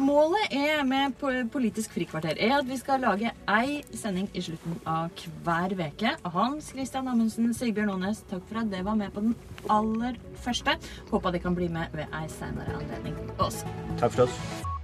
Målet 0.00 0.56
er 0.56 0.82
med 0.88 1.16
Politisk 1.52 1.94
frikvarter 1.94 2.38
er 2.40 2.56
at 2.58 2.68
vi 2.68 2.78
skal 2.80 3.04
lage 3.04 3.32
ei 3.50 3.80
sending 3.96 4.30
i 4.34 4.44
slutten 4.44 4.80
av 4.88 5.10
hver 5.44 5.76
uke. 5.76 6.16
Hans 6.34 6.72
Christian 6.74 7.10
Amundsen, 7.10 7.52
Sigbjørn 7.56 7.94
Aanes, 7.94 8.24
takk 8.30 8.46
for 8.48 8.62
at 8.62 8.72
dere 8.72 8.88
var 8.88 8.98
med 8.98 9.14
på 9.14 9.24
den 9.24 9.36
aller 9.70 10.18
første. 10.40 10.78
Håper 11.12 11.36
dere 11.36 11.44
kan 11.46 11.58
bli 11.58 11.70
med 11.72 11.94
ved 11.96 12.20
ei 12.20 12.26
senere 12.32 12.80
anledning 12.80 13.16
også. 13.38 13.68
Takk 14.00 14.16
for 14.16 14.28
oss. 14.28 14.78